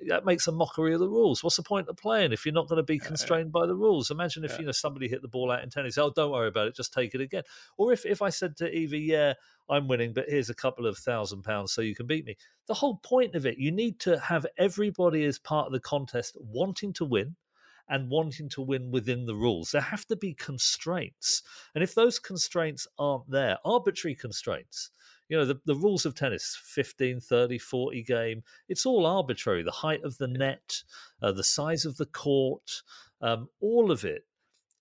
[0.09, 1.43] that makes a mockery of the rules.
[1.43, 4.11] What's the point of playing if you're not going to be constrained by the rules?
[4.11, 4.61] Imagine if yeah.
[4.61, 5.99] you know somebody hit the ball out in tennis.
[5.99, 6.77] Oh, don't worry about it.
[6.77, 7.43] Just take it again.
[7.77, 9.35] Or if if I said to Evie, yeah,
[9.69, 12.37] I'm winning, but here's a couple of thousand pounds so you can beat me.
[12.67, 16.37] The whole point of it, you need to have everybody as part of the contest
[16.41, 17.37] wanting to win
[17.89, 19.71] and wanting to win within the rules.
[19.71, 21.43] There have to be constraints.
[21.75, 24.91] And if those constraints aren't there, arbitrary constraints,
[25.35, 29.65] you know the, the rules of tennis 15 30 40 game it's all arbitrary.
[29.65, 30.85] The height of the net
[31.21, 32.83] uh, the size of the court
[33.21, 34.27] um, all of it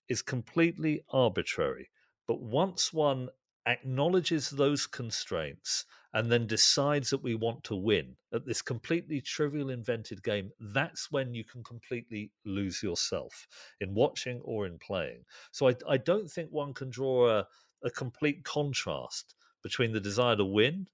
[0.10, 1.90] is completely arbitrary.
[2.28, 3.30] But once one
[3.66, 9.72] acknowledges those constraints and then decides that we want to win at this completely trivial
[9.72, 13.48] invented game, that's when you can completely lose yourself
[13.82, 15.24] in watching or in playing.
[15.52, 17.48] So I, I don't think one can draw a,
[17.84, 19.34] a complete contrast
[19.64, 20.88] between the desire to win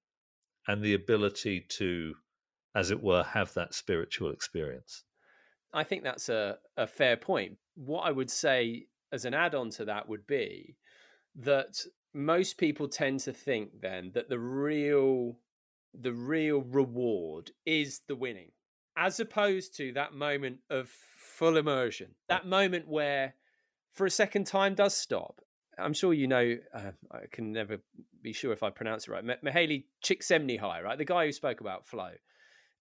[0.67, 2.13] and the ability to,
[2.75, 5.03] as it were, have that spiritual experience.
[5.73, 7.57] I think that's a, a fair point.
[7.75, 10.75] What I would say as an add on to that would be
[11.35, 11.75] that
[12.13, 15.37] most people tend to think then that the real
[15.99, 18.51] the real reward is the winning
[18.95, 23.33] as opposed to that moment of full immersion that moment where
[23.93, 25.41] for a second time does stop
[25.79, 26.57] I'm sure you know.
[26.73, 27.77] Uh, I can never
[28.21, 29.23] be sure if I pronounce it right.
[29.43, 30.97] Mihaly Csikszentmihalyi, right?
[30.97, 32.11] The guy who spoke about flow,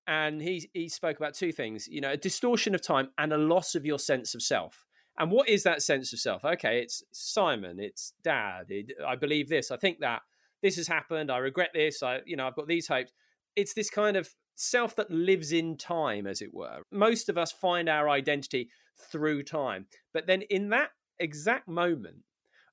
[0.06, 1.88] and he he spoke about two things.
[1.88, 4.84] You know, a distortion of time and a loss of your sense of self.
[5.18, 6.44] And what is that sense of self?
[6.44, 8.66] Okay, it's Simon, it's Dad.
[8.68, 9.70] It, I believe this.
[9.70, 10.22] I think that
[10.62, 11.30] this has happened.
[11.30, 12.02] I regret this.
[12.02, 13.12] I, you know, I've got these hopes.
[13.56, 16.82] It's this kind of self that lives in time, as it were.
[16.92, 18.70] Most of us find our identity
[19.10, 22.18] through time, but then in that exact moment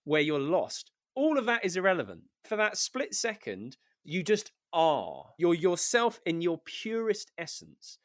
[0.05, 2.21] where you're lost, all of that is irrelevant.
[2.45, 5.25] For that split second, you just are.
[5.37, 7.97] You're yourself in your purest essence.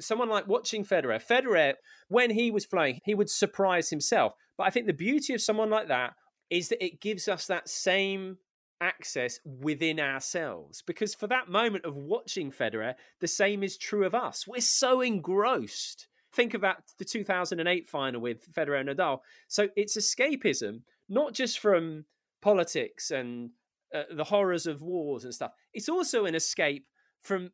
[0.00, 1.74] Someone like watching Federer, Federer,
[2.08, 4.34] when he was flying, he would surprise himself.
[4.56, 6.14] But I think the beauty of someone like that
[6.50, 8.38] is that it gives us that same
[8.80, 10.82] access within ourselves.
[10.86, 14.46] Because for that moment of watching Federer, the same is true of us.
[14.46, 16.08] We're so engrossed.
[16.32, 19.20] Think about the 2008 final with Federer and Nadal.
[19.48, 22.04] So it's escapism, not just from
[22.40, 23.50] politics and
[23.94, 25.52] uh, the horrors of wars and stuff.
[25.72, 26.86] It's also an escape
[27.22, 27.50] from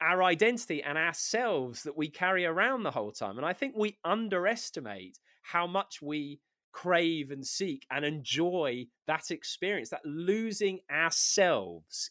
[0.00, 3.36] our identity and ourselves that we carry around the whole time.
[3.36, 6.40] And I think we underestimate how much we
[6.72, 12.10] crave and seek and enjoy that experience, that losing ourselves.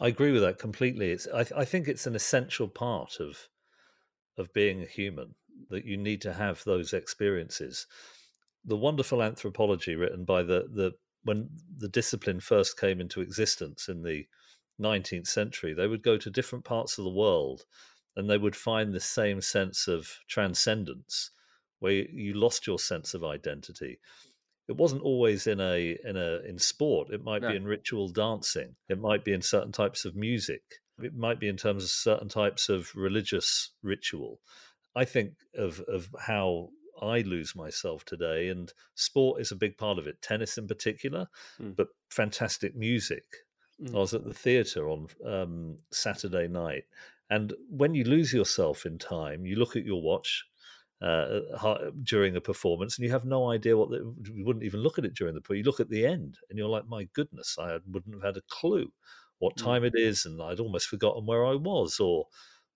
[0.00, 1.10] I agree with that completely.
[1.10, 3.48] It's I, I think it's an essential part of
[4.36, 5.34] of being a human
[5.70, 7.86] that you need to have those experiences
[8.66, 10.92] the wonderful anthropology written by the the
[11.24, 11.48] when
[11.78, 14.26] the discipline first came into existence in the
[14.80, 17.64] 19th century, they would go to different parts of the world
[18.14, 21.30] and they would find the same sense of transcendence
[21.80, 23.98] where you lost your sense of identity.
[24.68, 27.10] It wasn't always in a in a in sport.
[27.10, 27.50] It might no.
[27.50, 28.74] be in ritual dancing.
[28.88, 30.62] It might be in certain types of music.
[31.02, 34.40] It might be in terms of certain types of religious ritual.
[34.96, 36.70] I think of of how
[37.02, 38.48] I lose myself today.
[38.48, 41.28] And sport is a big part of it, tennis in particular,
[41.60, 41.74] mm.
[41.76, 43.24] but fantastic music.
[43.82, 43.94] Mm.
[43.94, 46.84] I was at the theatre on um, Saturday night.
[47.30, 50.44] And when you lose yourself in time, you look at your watch
[51.02, 51.40] uh,
[52.02, 55.04] during a performance and you have no idea what the, you wouldn't even look at
[55.04, 55.58] it during the performance.
[55.64, 58.42] you look at the end and you're like my goodness i wouldn't have had a
[58.48, 58.90] clue
[59.38, 59.62] what mm.
[59.62, 59.88] time mm.
[59.88, 62.24] it is and i'd almost forgotten where i was or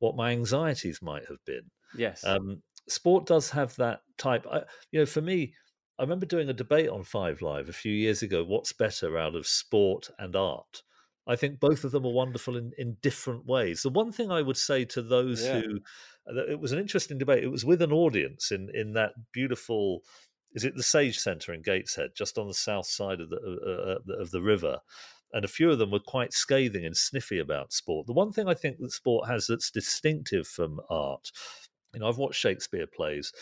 [0.01, 1.63] what my anxieties might have been
[1.97, 4.47] yes um, sport does have that type.
[4.51, 5.55] I, you know, for me,
[5.99, 8.43] I remember doing a debate on Five Live a few years ago.
[8.45, 10.83] What's better out of sport and art?
[11.27, 13.83] I think both of them are wonderful in, in different ways.
[13.83, 15.61] The one thing I would say to those yeah.
[15.61, 15.81] who,
[16.49, 17.45] it was an interesting debate.
[17.45, 20.01] It was with an audience in in that beautiful,
[20.55, 24.11] is it the Sage Centre in Gateshead, just on the south side of the uh,
[24.11, 24.79] uh of the river,
[25.33, 28.07] and a few of them were quite scathing and sniffy about sport.
[28.07, 31.31] The one thing I think that sport has that's distinctive from art
[31.95, 33.33] you know, I've watched Shakespeare plays,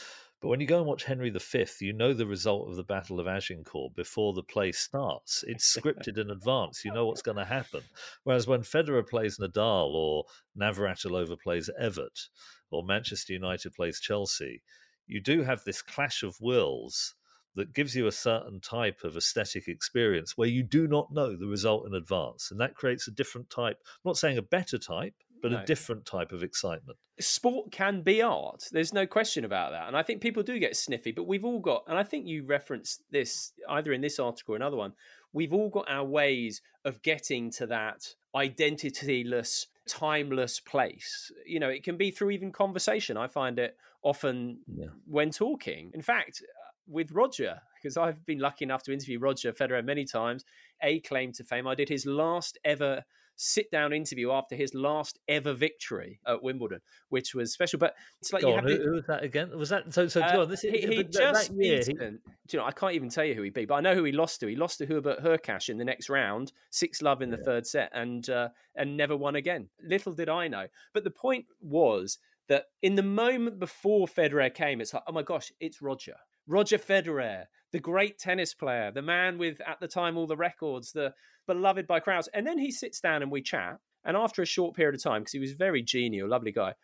[0.41, 3.19] but when you go and watch Henry V, you know the result of the Battle
[3.19, 5.43] of Agincourt before the play starts.
[5.49, 6.85] It's scripted in advance.
[6.85, 7.83] You know what's going to happen.
[8.23, 10.25] Whereas when Federer plays Nadal or
[10.57, 12.29] Navratilova plays Evert
[12.71, 14.63] or Manchester United plays Chelsea,
[15.09, 17.17] you do have this clash of wills
[17.57, 21.49] that gives you a certain type of aesthetic experience where you do not know the
[21.49, 22.53] result in advance.
[22.53, 25.59] And that creates a different type, I'm not saying a better type, but no.
[25.59, 26.99] a different type of excitement.
[27.21, 28.65] Sport can be art.
[28.71, 29.89] There's no question about that.
[29.89, 32.45] And I think people do get sniffy, but we've all got, and I think you
[32.45, 34.93] referenced this either in this article or another one,
[35.33, 41.33] we've all got our ways of getting to that identityless, timeless place.
[41.47, 43.17] You know, it can be through even conversation.
[43.17, 44.87] I find it often yeah.
[45.07, 45.91] when talking.
[45.95, 46.43] In fact,
[46.87, 50.45] with Roger, because I've been lucky enough to interview Roger Federer many times,
[50.83, 51.67] a claim to fame.
[51.67, 53.05] I did his last ever
[53.39, 57.79] sit down interview after his last ever victory at Wimbledon, which was special.
[57.79, 59.57] But it's like on, who, who, was that again?
[59.57, 60.09] Was that so?
[60.09, 61.93] So uh, this is, he, he just year, he...
[61.93, 64.13] you know, I can't even tell you who he beat, but I know who he
[64.13, 64.49] lost to.
[64.49, 67.45] He lost to Hubert Hurkacz in the next round, six love in the yeah.
[67.45, 69.69] third set, and uh, and never won again.
[69.83, 70.67] Little did I know.
[70.93, 72.19] But the point was
[72.49, 76.17] that in the moment before Federer came, it's like, oh my gosh, it's Roger.
[76.49, 80.93] Roger Federer, the great tennis player, the man with, at the time, all the records,
[80.93, 81.15] the
[81.47, 82.29] beloved by crowds.
[82.33, 83.79] And then he sits down and we chat.
[84.05, 86.75] And after a short period of time, because he was very genial, lovely guy,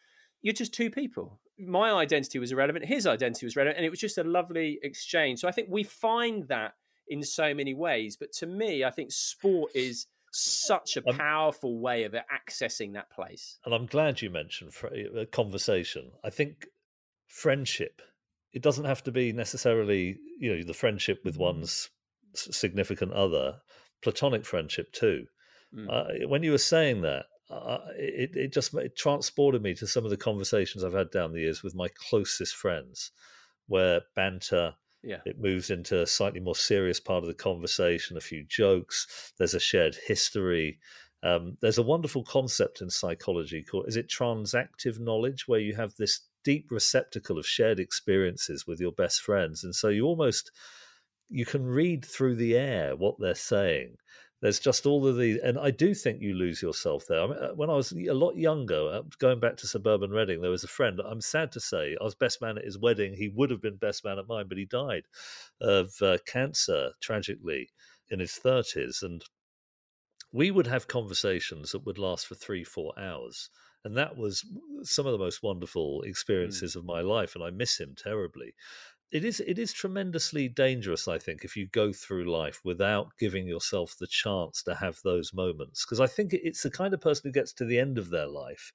[0.43, 1.41] you're just two people.
[1.59, 5.41] My identity was irrelevant, his identity was relevant, and it was just a lovely exchange.
[5.41, 6.75] So I think we find that
[7.09, 8.17] in so many ways.
[8.19, 13.59] But to me, I think sport is such a powerful way of accessing that place.
[13.65, 16.11] And I'm glad you mentioned uh, conversation.
[16.25, 16.67] I think
[17.29, 18.03] friendship
[18.55, 21.45] it doesn't have to be necessarily you know the friendship with mm-hmm.
[21.45, 21.91] one's
[22.35, 23.57] significant other
[24.03, 25.27] platonic friendship too
[25.77, 25.87] mm.
[25.91, 30.05] uh, when you were saying that uh, it, it just it transported me to some
[30.05, 33.11] of the conversations i've had down the years with my closest friends
[33.67, 35.19] where banter yeah.
[35.27, 39.55] it moves into a slightly more serious part of the conversation a few jokes there's
[39.55, 40.79] a shared history
[41.23, 45.95] um, there's a wonderful concept in psychology called is it transactive knowledge where you have
[45.97, 50.51] this deep receptacle of shared experiences with your best friends and so you almost
[51.29, 53.97] you can read through the air what they're saying.
[54.41, 57.23] There's just all of these and i do think you lose yourself there.
[57.23, 60.43] I mean, uh, when i was a lot younger uh, going back to suburban reading
[60.43, 63.15] there was a friend i'm sad to say i was best man at his wedding
[63.15, 65.05] he would have been best man at mine but he died
[65.63, 67.71] of uh, cancer tragically
[68.11, 69.25] in his 30s and
[70.31, 73.49] we would have conversations that would last for three four hours
[73.85, 74.45] and that was
[74.83, 76.09] some of the most wonderful mm.
[76.09, 76.77] experiences mm.
[76.77, 78.55] of my life and i miss him terribly
[79.11, 83.47] it is it is tremendously dangerous i think if you go through life without giving
[83.47, 87.23] yourself the chance to have those moments because i think it's the kind of person
[87.25, 88.73] who gets to the end of their life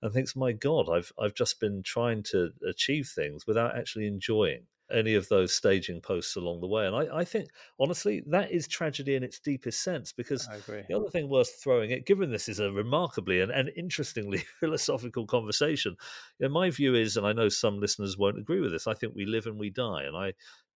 [0.00, 4.62] and thinks my god i've i've just been trying to achieve things without actually enjoying
[4.92, 6.86] any of those staging posts along the way.
[6.86, 10.46] And I, I, think, honestly, that is tragedy in its deepest sense because
[10.88, 15.26] the other thing worth throwing it, given this is a remarkably and, and interestingly philosophical
[15.26, 15.96] conversation,
[16.38, 18.94] you know, my view is, and I know some listeners won't agree with this, I
[18.94, 20.04] think we live and we die.
[20.04, 20.34] And I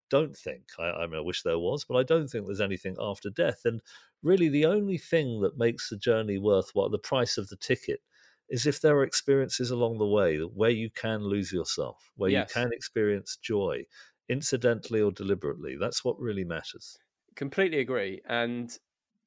[0.09, 2.95] don't think, I, I mean, I wish there was, but I don't think there's anything
[2.99, 3.61] after death.
[3.65, 3.81] And
[4.23, 8.01] really, the only thing that makes the journey worthwhile, the price of the ticket,
[8.49, 12.49] is if there are experiences along the way where you can lose yourself, where yes.
[12.49, 13.83] you can experience joy,
[14.29, 15.77] incidentally or deliberately.
[15.79, 16.97] That's what really matters.
[17.35, 18.21] Completely agree.
[18.27, 18.75] And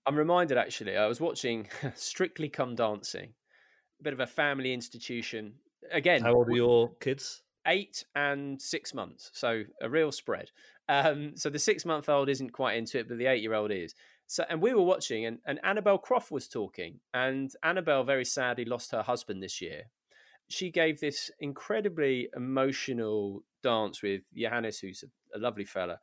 [0.06, 3.32] I'm reminded actually, I was watching Strictly Come Dancing,
[4.00, 5.54] a bit of a family institution.
[5.92, 7.42] Again, how old are your kids?
[7.66, 9.30] Eight and six months.
[9.34, 10.50] So a real spread.
[10.88, 13.70] Um, so the six month old isn't quite into it, but the eight year old
[13.70, 13.94] is.
[14.30, 18.64] So, and we were watching, and, and Annabel Croft was talking, and Annabel very sadly
[18.64, 19.90] lost her husband this year.
[20.46, 25.98] She gave this incredibly emotional dance with Johannes, who's a, a lovely fella.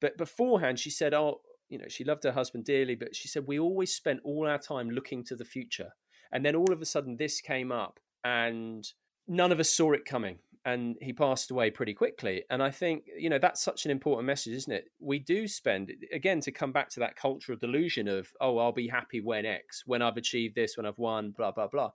[0.00, 3.46] But beforehand, she said, "Oh, you know, she loved her husband dearly, but she said
[3.46, 5.90] we always spent all our time looking to the future,
[6.32, 8.90] and then all of a sudden this came up, and
[9.28, 12.42] none of us saw it coming." and he passed away pretty quickly.
[12.50, 14.90] And I think, you know, that's such an important message, isn't it?
[14.98, 18.88] We do spend, again, to come back to that cultural delusion of, oh, I'll be
[18.88, 21.92] happy when X, when I've achieved this, when I've won, blah, blah, blah.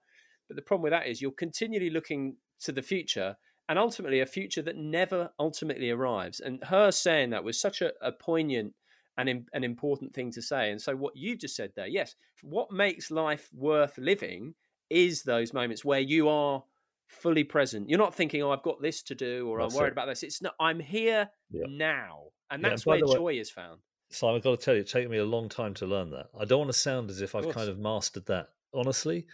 [0.47, 3.35] But the problem with that is you're continually looking to the future
[3.67, 6.39] and ultimately a future that never ultimately arrives.
[6.39, 8.73] And her saying that was such a, a poignant
[9.17, 10.71] and an important thing to say.
[10.71, 14.55] And so, what you've just said there, yes, what makes life worth living
[14.89, 16.63] is those moments where you are
[17.11, 17.89] fully present.
[17.89, 19.93] You're not thinking, "Oh, I've got this to do," or that's "I'm worried it.
[19.93, 20.55] about this." It's not.
[20.59, 21.65] I'm here yeah.
[21.69, 23.81] now, and that's yeah, and where joy is found.
[24.09, 26.27] So I've got to tell you, it's taken me a long time to learn that.
[26.37, 28.49] I don't want to sound as if I've kind of mastered that.
[28.73, 29.27] Honestly,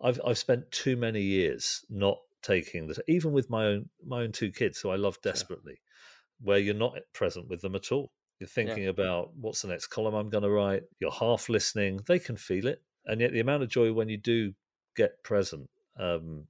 [0.00, 4.32] I've I've spent too many years not taking the even with my own my own
[4.32, 6.46] two kids who I love desperately, sure.
[6.46, 8.12] where you're not present with them at all.
[8.38, 8.90] You're thinking yeah.
[8.90, 10.82] about what's the next column I'm going to write.
[11.00, 12.00] You're half listening.
[12.06, 14.52] They can feel it, and yet the amount of joy when you do
[14.96, 16.44] get present um,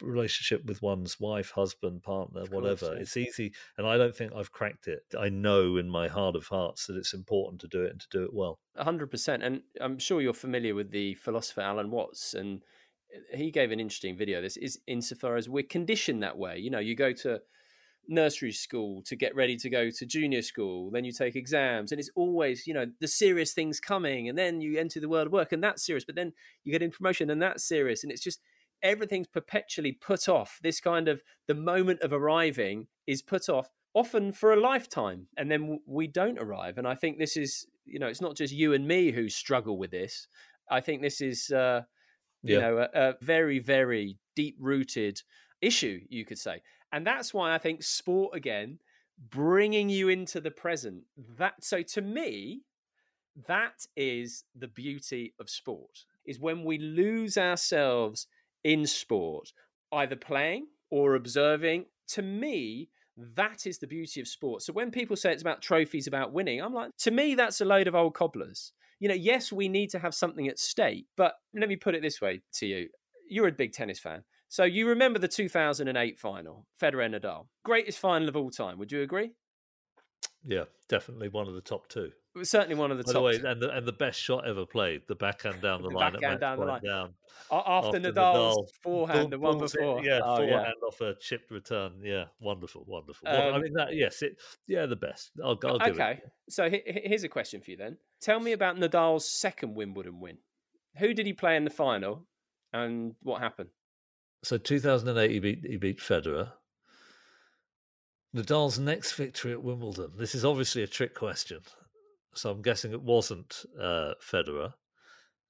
[0.00, 2.96] relationship with one's wife, husband, partner, whatever.
[2.96, 5.02] It's easy, and I don't think I've cracked it.
[5.18, 8.08] I know in my heart of hearts that it's important to do it and to
[8.10, 8.58] do it well.
[8.76, 12.62] hundred percent, and I'm sure you're familiar with the philosopher Alan Watts, and
[13.32, 14.42] he gave an interesting video.
[14.42, 16.58] This is insofar as we're conditioned that way.
[16.58, 17.40] You know, you go to
[18.08, 22.00] nursery school to get ready to go to junior school then you take exams and
[22.00, 25.32] it's always you know the serious things coming and then you enter the world of
[25.32, 26.32] work and that's serious but then
[26.64, 28.40] you get in promotion and that's serious and it's just
[28.82, 30.58] everything's perpetually put off.
[30.62, 35.50] This kind of the moment of arriving is put off often for a lifetime and
[35.50, 38.72] then we don't arrive and i think this is you know it's not just you
[38.72, 40.28] and me who struggle with this
[40.70, 41.82] i think this is uh
[42.42, 42.60] you yeah.
[42.60, 45.20] know a, a very very deep rooted
[45.60, 46.60] issue you could say
[46.92, 48.78] and that's why i think sport again
[49.28, 51.02] bringing you into the present
[51.36, 52.62] that so to me
[53.46, 58.26] that is the beauty of sport is when we lose ourselves
[58.64, 59.52] in sport,
[59.92, 61.86] either playing or observing.
[62.08, 64.62] To me, that is the beauty of sport.
[64.62, 67.64] So when people say it's about trophies, about winning, I'm like, to me, that's a
[67.64, 68.72] load of old cobblers.
[69.00, 72.02] You know, yes, we need to have something at stake, but let me put it
[72.02, 72.88] this way to you.
[73.28, 74.22] You're a big tennis fan.
[74.48, 77.46] So you remember the 2008 final, Federer Nadal.
[77.64, 78.78] Greatest final of all time.
[78.78, 79.32] Would you agree?
[80.44, 82.12] Yeah, definitely one of the top two.
[82.34, 83.20] It was certainly one of the By top.
[83.20, 85.94] The way, and the and the best shot ever played, the backhand down the, the
[85.94, 87.14] line, backhand down the line, down
[87.50, 90.86] after, after Nadal's Nadal, forehand, the one before, it, yeah, oh, forehand yeah.
[90.86, 93.28] off a chipped return, yeah, wonderful, wonderful.
[93.28, 95.32] Um, well, I mean, that, yes, it, yeah, the best.
[95.42, 96.20] I'll, I'll give okay.
[96.24, 96.32] It.
[96.48, 97.98] So here's a question for you then.
[98.20, 100.38] Tell me about Nadal's second Wimbledon win.
[100.98, 102.26] Who did he play in the final,
[102.72, 103.70] and what happened?
[104.42, 106.52] So 2008, he beat he beat Federer.
[108.34, 110.12] Nadal's next victory at Wimbledon.
[110.16, 111.60] This is obviously a trick question
[112.34, 114.74] so I'm guessing it wasn't uh, Federer.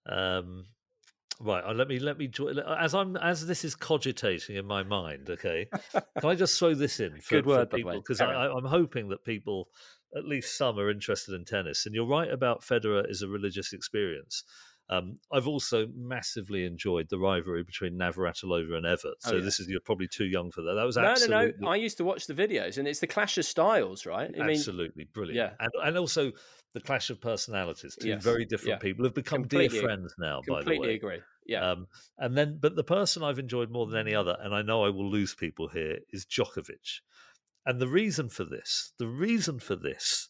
[0.06, 0.66] Um,
[1.40, 2.30] right, uh, let me let me
[2.78, 5.30] as I'm as this is cogitating in my mind.
[5.30, 9.08] Okay, can I just throw this in for, Good word, for people because I'm hoping
[9.10, 9.68] that people,
[10.16, 11.86] at least some, are interested in tennis.
[11.86, 14.44] And you're right about Federer is a religious experience.
[14.92, 19.14] Um, I've also massively enjoyed the rivalry between Navratilova and Evert.
[19.24, 19.44] Oh, so oh, yeah.
[19.44, 20.74] this is you're probably too young for that.
[20.74, 21.68] That was no, no, no.
[21.68, 24.30] I used to watch the videos, and it's the clash of styles, right?
[24.38, 25.36] I absolutely mean, brilliant.
[25.36, 26.32] Yeah, and, and also
[26.74, 27.96] the clash of personalities.
[28.00, 28.22] Two yes.
[28.22, 28.78] very different yeah.
[28.78, 30.40] people have become completely, dear friends now.
[30.40, 31.20] Completely by the way, Completely agree.
[31.46, 31.70] Yeah.
[31.70, 31.86] Um,
[32.18, 34.90] and then, but the person I've enjoyed more than any other, and I know I
[34.90, 37.00] will lose people here, is Djokovic.
[37.66, 40.28] And the reason for this, the reason for this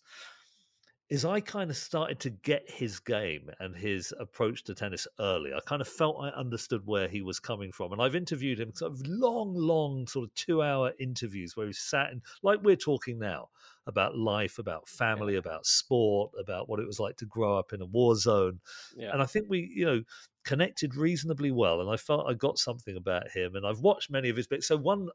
[1.13, 5.53] is I kind of started to get his game and his approach to tennis early.
[5.53, 7.93] I kind of felt I understood where he was coming from.
[7.93, 11.75] And I've interviewed him sort of long, long, sort of two hour interviews where he
[11.75, 13.51] sat in, like we're talking now,
[13.87, 15.41] about life, about family, yeah.
[15.41, 18.61] about sport, about what it was like to grow up in a war zone.
[18.97, 19.11] Yeah.
[19.13, 20.03] And I think we, you know,
[20.47, 21.83] connected reasonably well.
[21.83, 23.55] And I felt I got something about him.
[23.55, 24.69] And I've watched many of his bits.
[24.69, 25.11] So one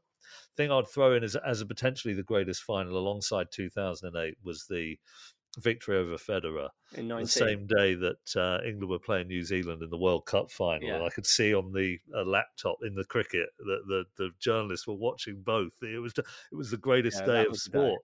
[0.56, 4.96] thing I'd throw in as, as a potentially the greatest final alongside 2008 was the
[5.58, 9.98] victory over Federer the same day that uh, England were playing New Zealand in the
[9.98, 10.88] World Cup final.
[10.88, 10.96] Yeah.
[10.96, 14.86] And I could see on the uh, laptop in the cricket that the, the journalists
[14.86, 15.72] were watching both.
[15.82, 18.00] It was it was the greatest yeah, day of sport.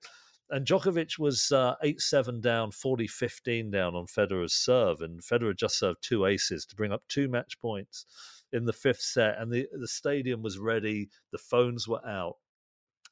[0.50, 5.00] And Djokovic was uh, 8 7 down, 40 15 down on Federer's serve.
[5.00, 8.04] And Federer just served two aces to bring up two match points
[8.52, 9.38] in the fifth set.
[9.38, 12.36] And the, the stadium was ready, the phones were out.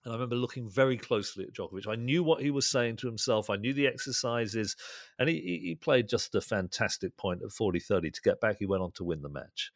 [0.05, 1.87] And I remember looking very closely at Djokovic.
[1.87, 3.51] I knew what he was saying to himself.
[3.51, 4.77] I knew the exercises.
[5.19, 8.59] And he, he played just a fantastic point at 40 30 to get back.
[8.59, 9.71] He went on to win the match.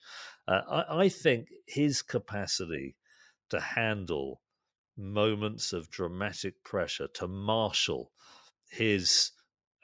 [0.48, 2.96] Uh, I, I think his capacity
[3.50, 4.40] to handle
[4.96, 8.10] moments of dramatic pressure, to marshal
[8.68, 9.30] his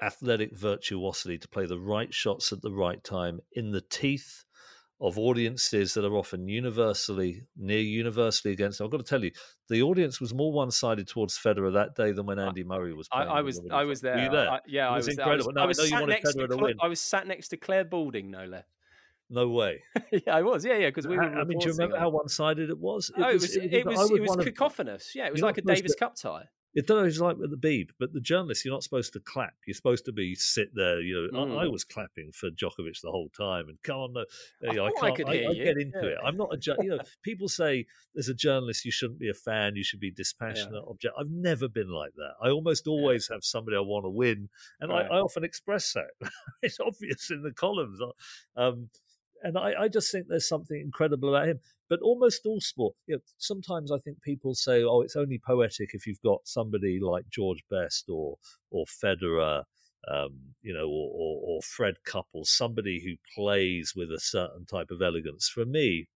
[0.00, 4.44] athletic virtuosity, to play the right shots at the right time in the teeth
[5.02, 8.80] of audiences that are often universally near universally against.
[8.80, 9.32] I've got to tell you,
[9.68, 13.08] the audience was more one-sided towards Federer that day than when Andy Murray was.
[13.10, 14.14] I, I, was, I was there.
[14.14, 14.50] Were you there?
[14.50, 15.52] I, yeah, was, was incredible.
[15.58, 17.84] I was, no, I, was sat next to, Clare, I was sat next to Clare
[17.84, 18.64] Balding, no less.
[19.28, 19.82] No way.
[20.12, 20.64] yeah, I was.
[20.64, 20.88] Yeah, yeah.
[20.88, 21.22] Because we were.
[21.22, 23.10] I mean, do you remember how one-sided it was?
[23.16, 23.72] It oh, was, it was.
[23.72, 25.12] It was, it was, cacophonous.
[25.14, 26.44] Yeah, it was like a Davis Cup tie.
[26.74, 29.52] It don't know like with the Beeb, but the journalists, you're not supposed to clap.
[29.66, 31.00] You're supposed to be sit there.
[31.00, 31.58] You know, mm.
[31.58, 34.24] I, I, was clapping for Djokovic the whole time, and come on,
[34.62, 35.28] you know, I, I, can't.
[35.28, 36.10] I, I get into yeah.
[36.12, 36.18] it.
[36.24, 36.56] I'm not a.
[36.56, 37.84] Ju- you know, people say
[38.16, 39.76] as a journalist you shouldn't be a fan.
[39.76, 40.72] You should be dispassionate.
[40.72, 40.90] Yeah.
[40.90, 41.14] Object.
[41.18, 42.32] I've never been like that.
[42.42, 43.36] I almost always yeah.
[43.36, 44.48] have somebody I want to win,
[44.80, 45.06] and right.
[45.10, 46.30] I, often express that.
[46.62, 48.00] it's obvious in the columns.
[48.56, 48.88] Um,
[49.42, 51.60] and I, I, just think there's something incredible about him.
[51.88, 55.90] But almost all sport, you know, sometimes I think people say, "Oh, it's only poetic
[55.92, 58.36] if you've got somebody like George Best or
[58.70, 59.64] or Federer,
[60.08, 64.90] um, you know, or, or, or Fred Couples, somebody who plays with a certain type
[64.90, 66.08] of elegance." For me,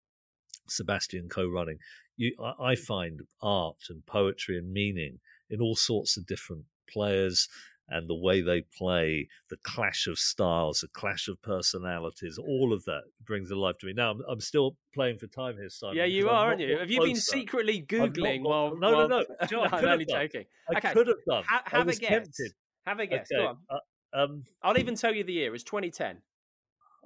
[0.68, 1.78] Sebastian Coe running.
[2.16, 5.18] You, I, I find art and poetry and meaning
[5.50, 7.48] in all sorts of different players
[7.88, 12.84] and the way they play, the clash of styles, the clash of personalities, all of
[12.84, 13.92] that brings a life to me.
[13.92, 15.96] Now, I'm, I'm still playing for time here, Simon.
[15.96, 16.78] Yeah, you are, aren't you?
[16.78, 18.76] Have you been secretly Googling while.
[18.76, 19.08] No, while...
[19.08, 19.46] no, no.
[19.52, 20.44] no, I'm only joking.
[20.68, 20.92] I okay.
[20.92, 21.44] could have done.
[21.48, 22.08] Ha- have a guess.
[22.08, 22.52] Tempted.
[22.86, 23.28] Have a guess.
[23.32, 23.42] Okay.
[23.42, 23.56] Go on.
[23.70, 23.78] Uh,
[24.18, 25.54] um, I'll even tell you the year.
[25.54, 26.18] It's 2010.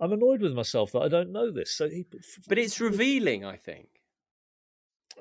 [0.01, 1.73] I'm annoyed with myself that I don't know this.
[1.73, 2.07] So, he,
[2.48, 3.89] But it's revealing, I think.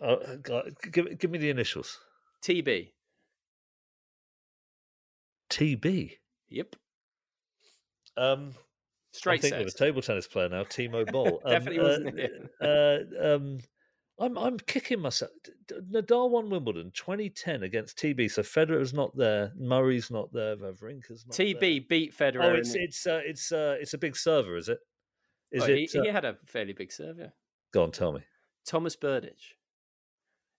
[0.02, 2.00] Uh, God, give, give me the initials.
[2.42, 2.92] TB.
[5.50, 6.12] TB.
[6.50, 6.76] Yep.
[8.18, 8.54] Um,
[9.12, 9.62] Straight I think set.
[9.62, 11.42] of a table tennis player now, Timo Boll.
[11.46, 12.20] Um, Definitely wasn't
[12.62, 13.60] uh, uh, um,
[14.20, 15.32] I'm I'm kicking myself.
[15.72, 21.26] Nadal won Wimbledon 2010 against TB, so Federer Federer's not there, Murray's not there, Wawrinka's
[21.26, 21.82] not TB there.
[21.88, 22.44] beat Federer.
[22.44, 24.80] Oh, it's it's uh, it's uh, it's a big server, is it?
[25.52, 25.90] Is well, it?
[25.92, 27.30] he, uh, he had a fairly big serve, yeah.
[27.74, 28.22] Go on, tell me.
[28.66, 29.54] Tomas Berdych.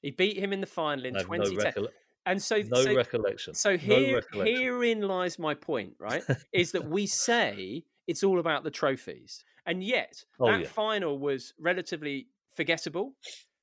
[0.03, 1.87] He beat him in the final in I have no, 2010.
[2.27, 3.55] And so, no so, recollection.
[3.55, 4.57] so no here, recollection.
[4.57, 6.23] herein lies my point, right?
[6.53, 9.45] is that we say it's all about the trophies.
[9.67, 10.67] And yet, Oh, that yeah.
[10.69, 13.15] final was relatively forgettable.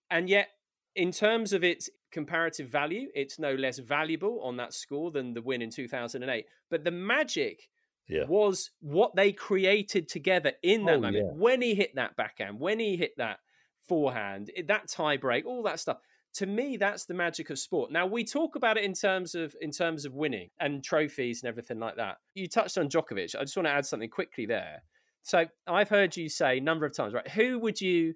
[0.10, 0.50] And yet,
[0.96, 5.42] in terms of its comparative value, it's no less valuable on that score than the
[5.42, 6.46] win in 2008.
[6.70, 7.68] But the magic
[8.08, 8.24] yeah.
[8.28, 11.16] was what they created together in that Oh, moment.
[11.26, 11.32] yeah.
[11.34, 13.40] When he hit that backhand, when he hit that
[13.88, 15.98] forehand, that tie break, all that stuff.
[16.36, 17.92] To me, that's the magic of sport.
[17.92, 21.50] Now we talk about it in terms of in terms of winning and trophies and
[21.50, 22.18] everything like that.
[22.36, 23.36] You touched on Djokovic.
[23.36, 24.84] I just want to add something quickly there.
[25.24, 27.28] So I've heard you say a number of times, right?
[27.28, 28.14] Who would you,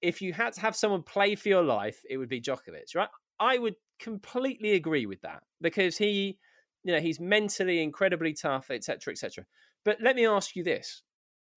[0.00, 3.08] if you had to have someone play for your life, it would be Djokovic, right?
[3.38, 6.38] I would completely agree with that because he,
[6.84, 9.44] you know, he's mentally incredibly tough, etc., etc.
[9.84, 11.02] But let me ask you this: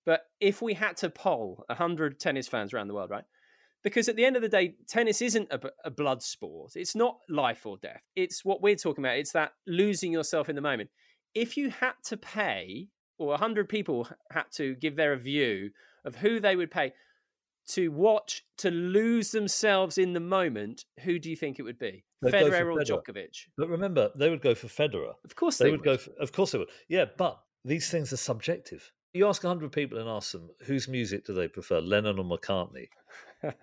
[0.05, 3.23] but if we had to poll hundred tennis fans around the world, right?
[3.83, 5.51] Because at the end of the day, tennis isn't
[5.83, 6.73] a blood sport.
[6.75, 8.01] It's not life or death.
[8.15, 9.17] It's what we're talking about.
[9.17, 10.91] It's that losing yourself in the moment.
[11.33, 15.71] If you had to pay, or 100 people had to give their view
[16.05, 16.93] of who they would pay
[17.69, 22.03] to watch, to lose themselves in the moment, who do you think it would be?
[22.21, 23.03] They'd Federer or Federer.
[23.03, 23.47] Djokovic?
[23.57, 25.13] But remember, they would go for Federer.
[25.25, 25.97] Of course They, they, would, go.
[25.97, 26.69] For, of course they would.
[26.87, 28.91] Yeah, but these things are subjective.
[29.13, 32.87] You ask hundred people and ask them whose music do they prefer, Lennon or McCartney.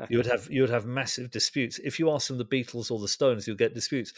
[0.09, 1.79] You would have you would have massive disputes.
[1.83, 4.13] If you ask them the Beatles or the Stones, you'll get disputes.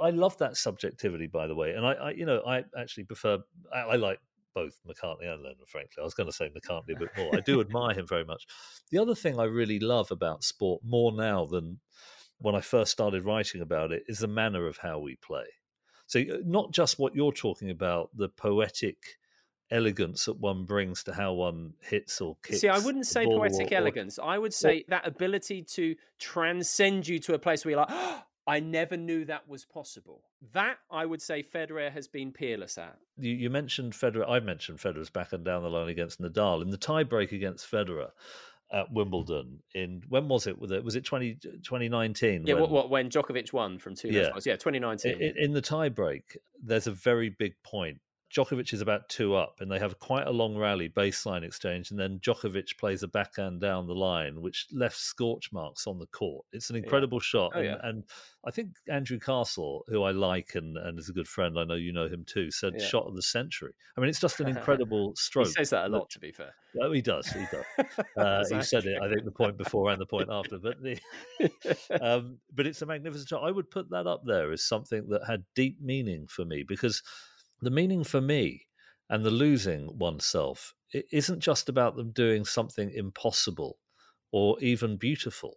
[0.00, 3.38] I love that subjectivity, by the way, and I, I you know, I actually prefer.
[3.72, 4.20] I, I like
[4.54, 5.56] both McCartney and Lennon.
[5.66, 7.30] Frankly, I was going to say McCartney a bit more.
[7.36, 8.46] I do admire him very much.
[8.90, 11.80] The other thing I really love about sport more now than
[12.38, 15.44] when I first started writing about it is the manner of how we play.
[16.06, 18.96] So uh, not just what you're talking about, the poetic
[19.70, 22.60] elegance that one brings to how one hits or kicks.
[22.60, 24.18] See, I wouldn't say poetic or- or- elegance.
[24.22, 28.22] I would say that ability to transcend you to a place where you're like, "Oh,
[28.46, 30.22] I never knew that was possible.
[30.52, 32.96] That I would say Federer has been peerless at.
[33.18, 34.28] you, you mentioned Federer.
[34.28, 38.10] I've mentioned Federer's back and down the line against Nadal in the tiebreak against Federer
[38.70, 39.62] at Wimbledon.
[39.74, 40.58] In when was it?
[40.60, 42.46] Was it was it 20, 2019?
[42.46, 44.22] Yeah, when- what, what when Djokovic won from two Yeah.
[44.34, 44.40] yeah.
[44.44, 45.20] yeah, 2019.
[45.20, 47.98] In, in the tiebreak, there's a very big point.
[48.34, 51.98] Djokovic is about two up, and they have quite a long rally baseline exchange, and
[52.00, 56.44] then Djokovic plays a backhand down the line, which left scorch marks on the court.
[56.52, 57.76] It's an incredible shot, Oh, and, yeah.
[57.82, 58.04] and
[58.44, 61.74] I think Andrew Castle, who I like and, and is a good friend, I know
[61.74, 62.86] you know him too, said Yeah.
[62.86, 63.72] shot of the century.
[63.96, 65.46] I mean, it's just an incredible stroke.
[65.46, 66.52] he says that a lot, to be fair.
[66.82, 67.26] Oh, he does.
[67.28, 67.64] He does.
[68.16, 68.98] Uh, he said it.
[69.02, 70.98] I think the point before and the point after, but the,
[72.00, 73.44] um, but it's a magnificent shot.
[73.44, 77.02] I would put that up there as something that had deep meaning for me because
[77.60, 78.66] the meaning for me
[79.08, 83.78] and the losing oneself it isn't just about them doing something impossible
[84.32, 85.56] or even beautiful.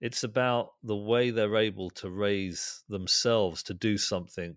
[0.00, 4.56] It's about the way they're able to raise themselves to do something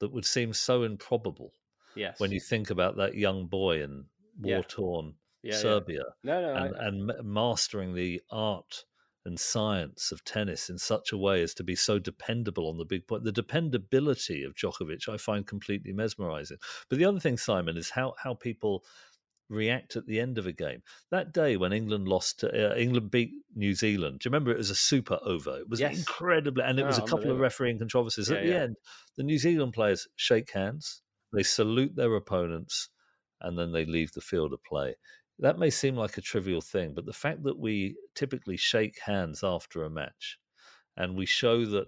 [0.00, 1.52] that would seem so improbable
[1.94, 2.18] yes.
[2.18, 4.04] when you think about that young boy in
[4.40, 5.58] war torn Yeah, yeah.
[5.58, 8.84] Serbia No, no, and, I, and mastering the art
[9.24, 12.84] and science of tennis in such a way as to be so dependable on the
[12.84, 13.24] big point.
[13.24, 16.58] The dependability of Djokovic, I find completely mesmerizing.
[16.88, 18.84] But the other thing, Simon, is how how people
[19.48, 20.82] react at the end of a game.
[21.10, 24.20] That day when England lost, to, uh, England beat New Zealand.
[24.20, 25.58] Do you remember it was a super over?
[25.60, 25.98] It was Yes.
[25.98, 28.30] incredibly, and it was a Oh, couple of refereeing controversies.
[28.30, 28.56] Yeah, at the yeah.
[28.56, 28.76] end,
[29.16, 32.88] the New Zealand players shake hands, they salute their opponents,
[33.40, 34.96] and then they leave the field of play.
[35.42, 39.42] That may seem like a trivial thing, but the fact that we typically shake hands
[39.44, 40.38] after a match
[40.96, 41.86] and we show that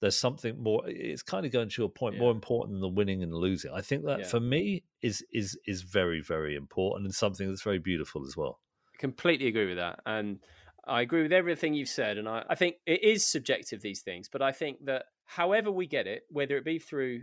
[0.00, 3.22] there's something more it's kind of going to your point more important than the winning
[3.22, 4.26] and losing i think that Yeah.
[4.26, 8.58] for me is is is very very important and something that's very beautiful as well
[8.92, 10.00] I completely agree with that.
[10.06, 10.40] And
[10.86, 12.18] I agree with everything you've said.
[12.18, 14.28] And I, I think it is subjective, these things.
[14.28, 17.22] But I think that however we get it, whether it be through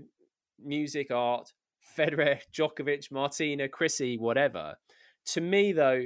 [0.64, 1.52] music, art,
[1.98, 4.76] Federer, Djokovic, Martina, Chrissy, whatever,
[5.34, 6.06] to me, though,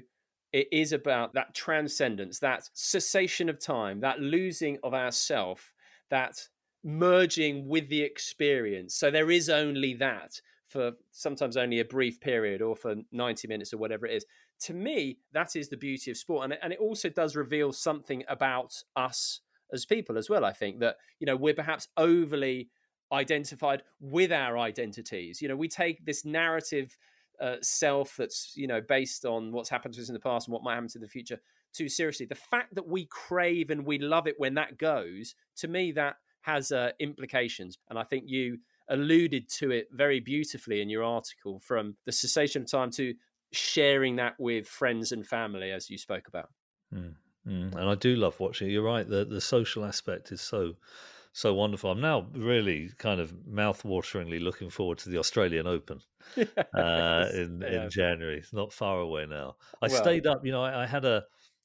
[0.52, 5.74] it is about that transcendence, that cessation of time, that losing of ourself,
[6.10, 6.48] that
[6.84, 8.96] merging with the experience.
[8.96, 13.74] So there is only that for sometimes only a brief period or for 90 minutes
[13.74, 14.26] or whatever it is.
[14.62, 16.46] To me, that is the beauty of sport.
[16.46, 19.42] And, and it also does reveal something about us
[19.72, 20.46] as people as well.
[20.46, 22.70] I think that, you know, we're perhaps overly
[23.12, 25.42] identified with our identities.
[25.42, 26.98] You know, we take this narrative
[27.42, 30.54] uh, self that's you know based on what's happened to us in the past and
[30.54, 31.40] what might happen to the future
[31.74, 32.26] too seriously.
[32.26, 36.16] The fact that we crave and we love it when that goes, to me, that
[36.42, 37.78] has uh, implications.
[37.90, 42.64] And I think you alluded to it very beautifully in your article from the cessation
[42.64, 43.14] of time to
[43.52, 46.50] sharing that with friends and family, as you spoke about.
[46.94, 47.16] Mm,
[47.48, 47.76] mm.
[47.76, 48.70] And I do love watching.
[48.70, 49.08] You're right.
[49.08, 50.74] The the social aspect is so
[51.36, 51.90] so wonderful.
[51.90, 56.00] I'm now really kind of mouth-wateringly looking forward to the Australian Open
[56.38, 57.84] yes, uh, in yeah.
[57.84, 58.38] in January.
[58.38, 59.56] It's not far away now.
[59.82, 60.46] I well, stayed up.
[60.46, 61.24] You know, I, I, had a.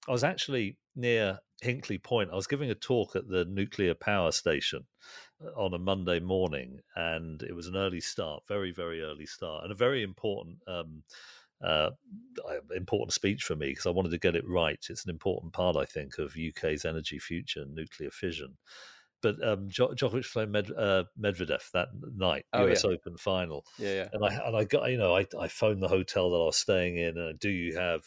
[0.09, 2.31] I was actually near Hinkley Point.
[2.33, 4.87] I was giving a talk at the nuclear power station
[5.45, 9.65] uh, on a Monday morning, and it was an early start, very very early start,
[9.65, 10.57] and a very important.
[10.67, 11.03] Um,
[11.61, 11.91] uh,
[12.77, 14.79] important speech for me because I wanted to get it right.
[14.89, 18.57] It's an important part, I think, of UK's energy future and nuclear fission
[19.23, 22.91] but um, Djokovic played Med, uh, Medvedev that night, oh, US yeah.
[22.91, 23.65] Open final.
[23.79, 24.09] Yeah, yeah.
[24.13, 26.57] And I and I got you know I I phoned the hotel that I was
[26.57, 28.03] staying in, and do you have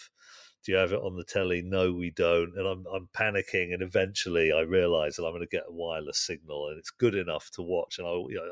[0.63, 1.61] do you have it on the telly?
[1.61, 2.53] No, we don't.
[2.55, 6.19] And I'm I'm panicking, and eventually I realise that I'm going to get a wireless
[6.19, 7.99] signal, and it's good enough to watch.
[7.99, 8.51] And I you know.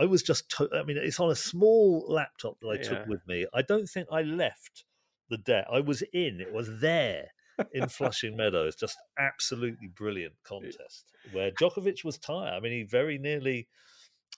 [0.00, 2.82] I was just, to- I mean, it's on a small laptop that I yeah.
[2.82, 3.46] took with me.
[3.52, 4.84] I don't think I left
[5.28, 5.66] the deck.
[5.68, 7.32] I was in, it was there
[7.72, 8.76] in Flushing Meadows.
[8.76, 12.54] Just absolutely brilliant contest where Djokovic was tired.
[12.54, 13.68] I mean, he very nearly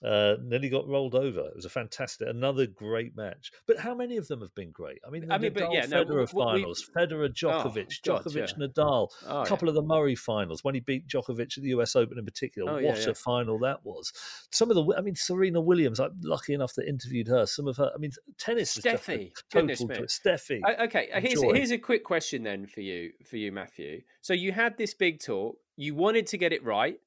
[0.03, 1.41] uh, nearly got rolled over.
[1.41, 3.51] It was a fantastic, another great match.
[3.67, 4.99] But how many of them have been great?
[5.05, 8.53] I mean, I mean, Nadal yeah, Federer no, finals, we, Federer, Djokovic, oh, Djokovic, God,
[8.57, 8.67] yeah.
[8.67, 9.71] Nadal, oh, a couple yeah.
[9.71, 11.95] of the Murray finals when he beat Djokovic at the U.S.
[11.95, 12.71] Open in particular.
[12.71, 14.11] Oh, what a final that was!
[14.51, 15.99] Some of the, I mean, Serena Williams.
[15.99, 17.45] I'm lucky enough to interviewed her.
[17.45, 18.77] Some of her, I mean, tennis.
[18.77, 20.61] Steffi, total Steffi.
[20.81, 24.01] Okay, here's here's a quick question then for you, for you, Matthew.
[24.21, 25.57] So you had this big talk.
[25.77, 26.99] You wanted to get it right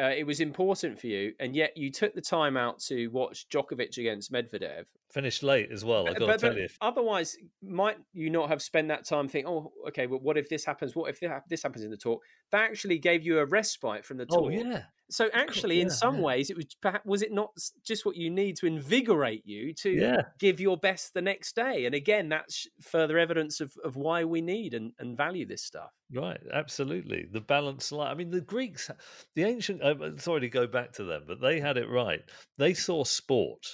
[0.00, 3.46] uh, it was important for you, and yet you took the time out to watch
[3.48, 4.84] Djokovic against Medvedev.
[5.12, 6.08] Finished late as well.
[6.08, 6.68] I got to tell you.
[6.80, 10.64] Otherwise, might you not have spent that time thinking, "Oh, okay, well, what if this
[10.64, 10.94] happens?
[10.94, 12.22] What if this happens in the talk?"
[12.52, 14.44] That actually gave you a respite from the talk.
[14.44, 16.22] Oh yeah, so actually, yeah, in some yeah.
[16.22, 17.50] ways, it was perhaps was it not
[17.84, 20.22] just what you need to invigorate you to yeah.
[20.38, 21.84] give your best the next day?
[21.86, 25.90] And again, that's further evidence of, of why we need and, and value this stuff.
[26.12, 27.26] Right, absolutely.
[27.30, 28.10] The balance line.
[28.10, 28.90] I mean, the Greeks,
[29.34, 29.82] the ancient.
[29.82, 32.20] Uh, sorry to go back to them, but they had it right.
[32.56, 33.66] They saw sport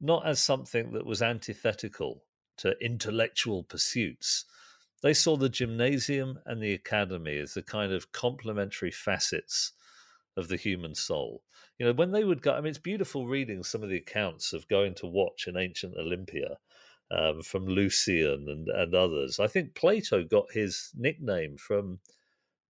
[0.00, 2.24] not as something that was antithetical
[2.58, 4.44] to intellectual pursuits.
[5.02, 9.72] They saw the gymnasium and the academy as the kind of complementary facets
[10.36, 11.42] of the human soul.
[11.78, 14.52] You know, when they would go, I mean, it's beautiful reading some of the accounts
[14.52, 16.58] of going to watch an ancient Olympia
[17.10, 19.40] um, from Lucian and, and others.
[19.40, 22.00] I think Plato got his nickname from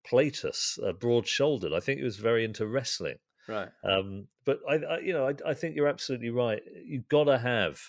[0.09, 1.73] platys, uh, broad shouldered.
[1.73, 3.19] I think he was very into wrestling.
[3.51, 3.69] Right.
[3.85, 6.63] Um, but I, I, you know, I, I think you're absolutely right.
[6.85, 7.81] You've got to have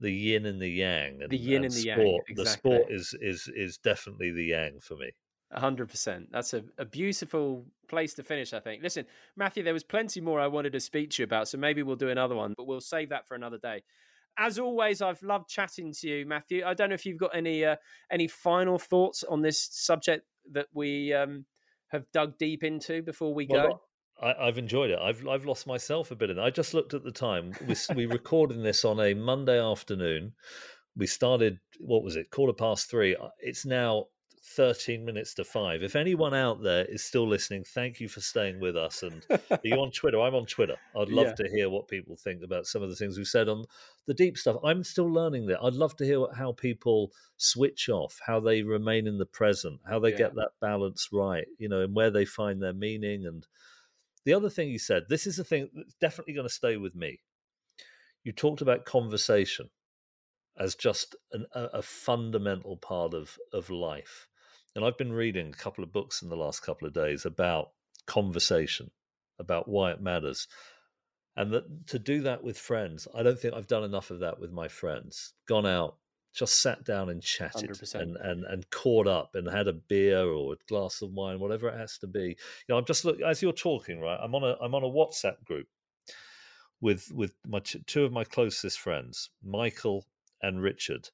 [0.00, 1.22] the yin and the yang.
[1.22, 1.98] And, the yin and, and the sport.
[1.98, 2.20] yang.
[2.28, 2.44] Exactly.
[2.44, 5.10] The sport is is is definitely the yang for me
[5.58, 6.28] hundred percent.
[6.30, 8.82] That's a, a beautiful place to finish, I think.
[8.82, 9.04] Listen,
[9.36, 11.96] Matthew, there was plenty more I wanted to speak to you about, so maybe we'll
[11.96, 13.82] do another one, but we'll save that for another day.
[14.38, 16.62] As always, I've loved chatting to you, Matthew.
[16.64, 17.76] I don't know if you've got any uh,
[18.12, 21.46] any final thoughts on this subject that we um,
[21.88, 23.80] have dug deep into before we well, go.
[24.22, 24.98] I, have enjoyed it.
[25.00, 26.42] I've I've lost myself a bit in it.
[26.42, 27.52] I just looked at the time.
[27.66, 30.32] We we recording this on a Monday afternoon.
[30.96, 31.58] We started.
[31.78, 32.30] What was it?
[32.30, 33.16] Quarter past three.
[33.16, 34.06] Uh, it's now
[34.56, 35.82] 13 minutes to five.
[35.82, 39.02] If anyone out there is still listening, thank you for staying with us.
[39.02, 40.20] And are you on Twitter?
[40.20, 40.76] I'm on Twitter.
[40.96, 41.44] I'd love yeah.
[41.44, 43.64] to hear what people think about some of the things we've said on
[44.06, 44.56] the deep stuff.
[44.64, 45.62] I'm still learning that.
[45.62, 49.98] I'd love to hear how people switch off, how they remain in the present, how
[49.98, 50.18] they yeah.
[50.18, 53.26] get that balance right, you know, and where they find their meaning.
[53.26, 53.46] And
[54.24, 56.94] the other thing you said, this is a thing that's definitely going to stay with
[56.94, 57.20] me.
[58.22, 59.70] You talked about conversation
[60.58, 64.28] as just an, a, a, fundamental part of, of life.
[64.76, 67.70] And I've been reading a couple of books in the last couple of days about
[68.06, 68.90] conversation,
[69.38, 70.46] about why it matters.
[71.36, 74.38] And that to do that with friends, I don't think I've done enough of that
[74.38, 75.32] with my friends.
[75.48, 75.96] Gone out
[76.32, 80.54] just sat down and chatted and, and and caught up and had a beer or
[80.54, 82.28] a glass of wine, whatever it has to be.
[82.28, 82.36] You
[82.68, 84.18] know, I'm just look as you're talking, right?
[84.22, 85.66] I'm on a I'm on a WhatsApp group
[86.80, 90.06] with with my two of my closest friends, Michael
[90.42, 91.08] and Richard.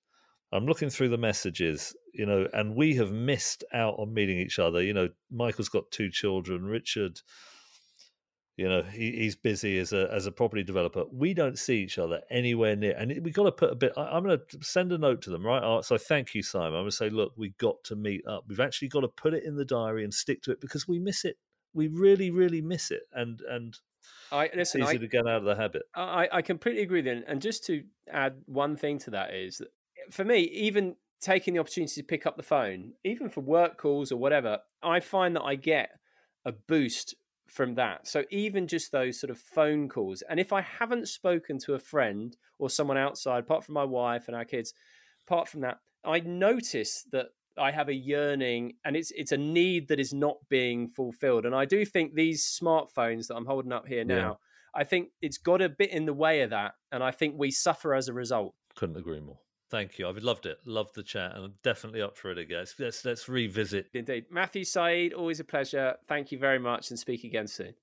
[0.52, 4.58] I'm looking through the messages, you know, and we have missed out on meeting each
[4.58, 4.80] other.
[4.80, 7.20] You know, Michael's got two children, Richard
[8.56, 11.04] you know, he, he's busy as a as a property developer.
[11.12, 13.92] We don't see each other anywhere near, and we have got to put a bit.
[13.98, 15.84] I, am going to send a note to them, right?
[15.84, 16.68] So thank you, Simon.
[16.68, 18.44] I'm going to say, look, we got to meet up.
[18.48, 20.98] We've actually got to put it in the diary and stick to it because we
[20.98, 21.36] miss it.
[21.74, 23.76] We really, really miss it, and and
[24.32, 24.80] I listen.
[24.80, 25.82] It's easy I, to get out of the habit.
[25.94, 27.02] I I completely agree.
[27.02, 29.68] Then, and just to add one thing to that is, that
[29.98, 33.76] eh, for me, even taking the opportunity to pick up the phone, even for work
[33.76, 35.90] calls or whatever, I find that I get
[36.46, 37.14] a boost
[37.46, 38.06] from that.
[38.06, 41.78] So even just those sort of phone calls, and if I haven't spoken to a
[41.78, 44.74] friend or someone outside, apart from my wife and our kids,
[45.26, 47.26] apart from that, I notice that
[47.58, 51.46] I have a yearning and it's it's a need that is not being fulfilled.
[51.46, 54.38] And I do think these smartphones that I'm holding up here now,
[54.74, 54.80] yeah.
[54.80, 56.74] I think it's got a bit in the way of that.
[56.92, 58.54] And I think we suffer as a result.
[58.74, 59.38] Couldn't agree more.
[59.68, 60.08] Thank you.
[60.08, 60.58] I've loved it.
[60.64, 62.64] Loved the chat, and I'm definitely up for it again.
[62.78, 63.88] Let's, let's, revisit.
[63.94, 65.96] Indeed, Matthew Syed, always a pleasure.
[66.06, 67.74] Thank you very much, and speak again soon.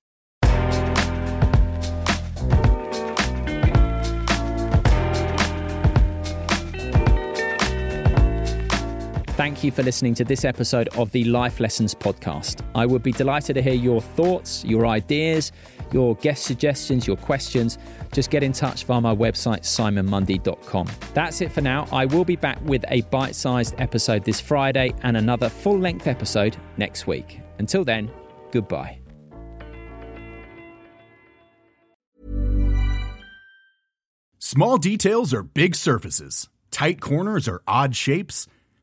[9.44, 12.62] Thank you for listening to this episode of the Life Lessons podcast.
[12.74, 15.52] I would be delighted to hear your thoughts, your ideas,
[15.92, 17.76] your guest suggestions, your questions.
[18.10, 20.88] Just get in touch via my website, simonmundie.com.
[21.12, 21.86] That's it for now.
[21.92, 26.06] I will be back with a bite sized episode this Friday and another full length
[26.06, 27.42] episode next week.
[27.58, 28.10] Until then,
[28.50, 28.98] goodbye.
[34.38, 38.48] Small details are big surfaces, tight corners are odd shapes.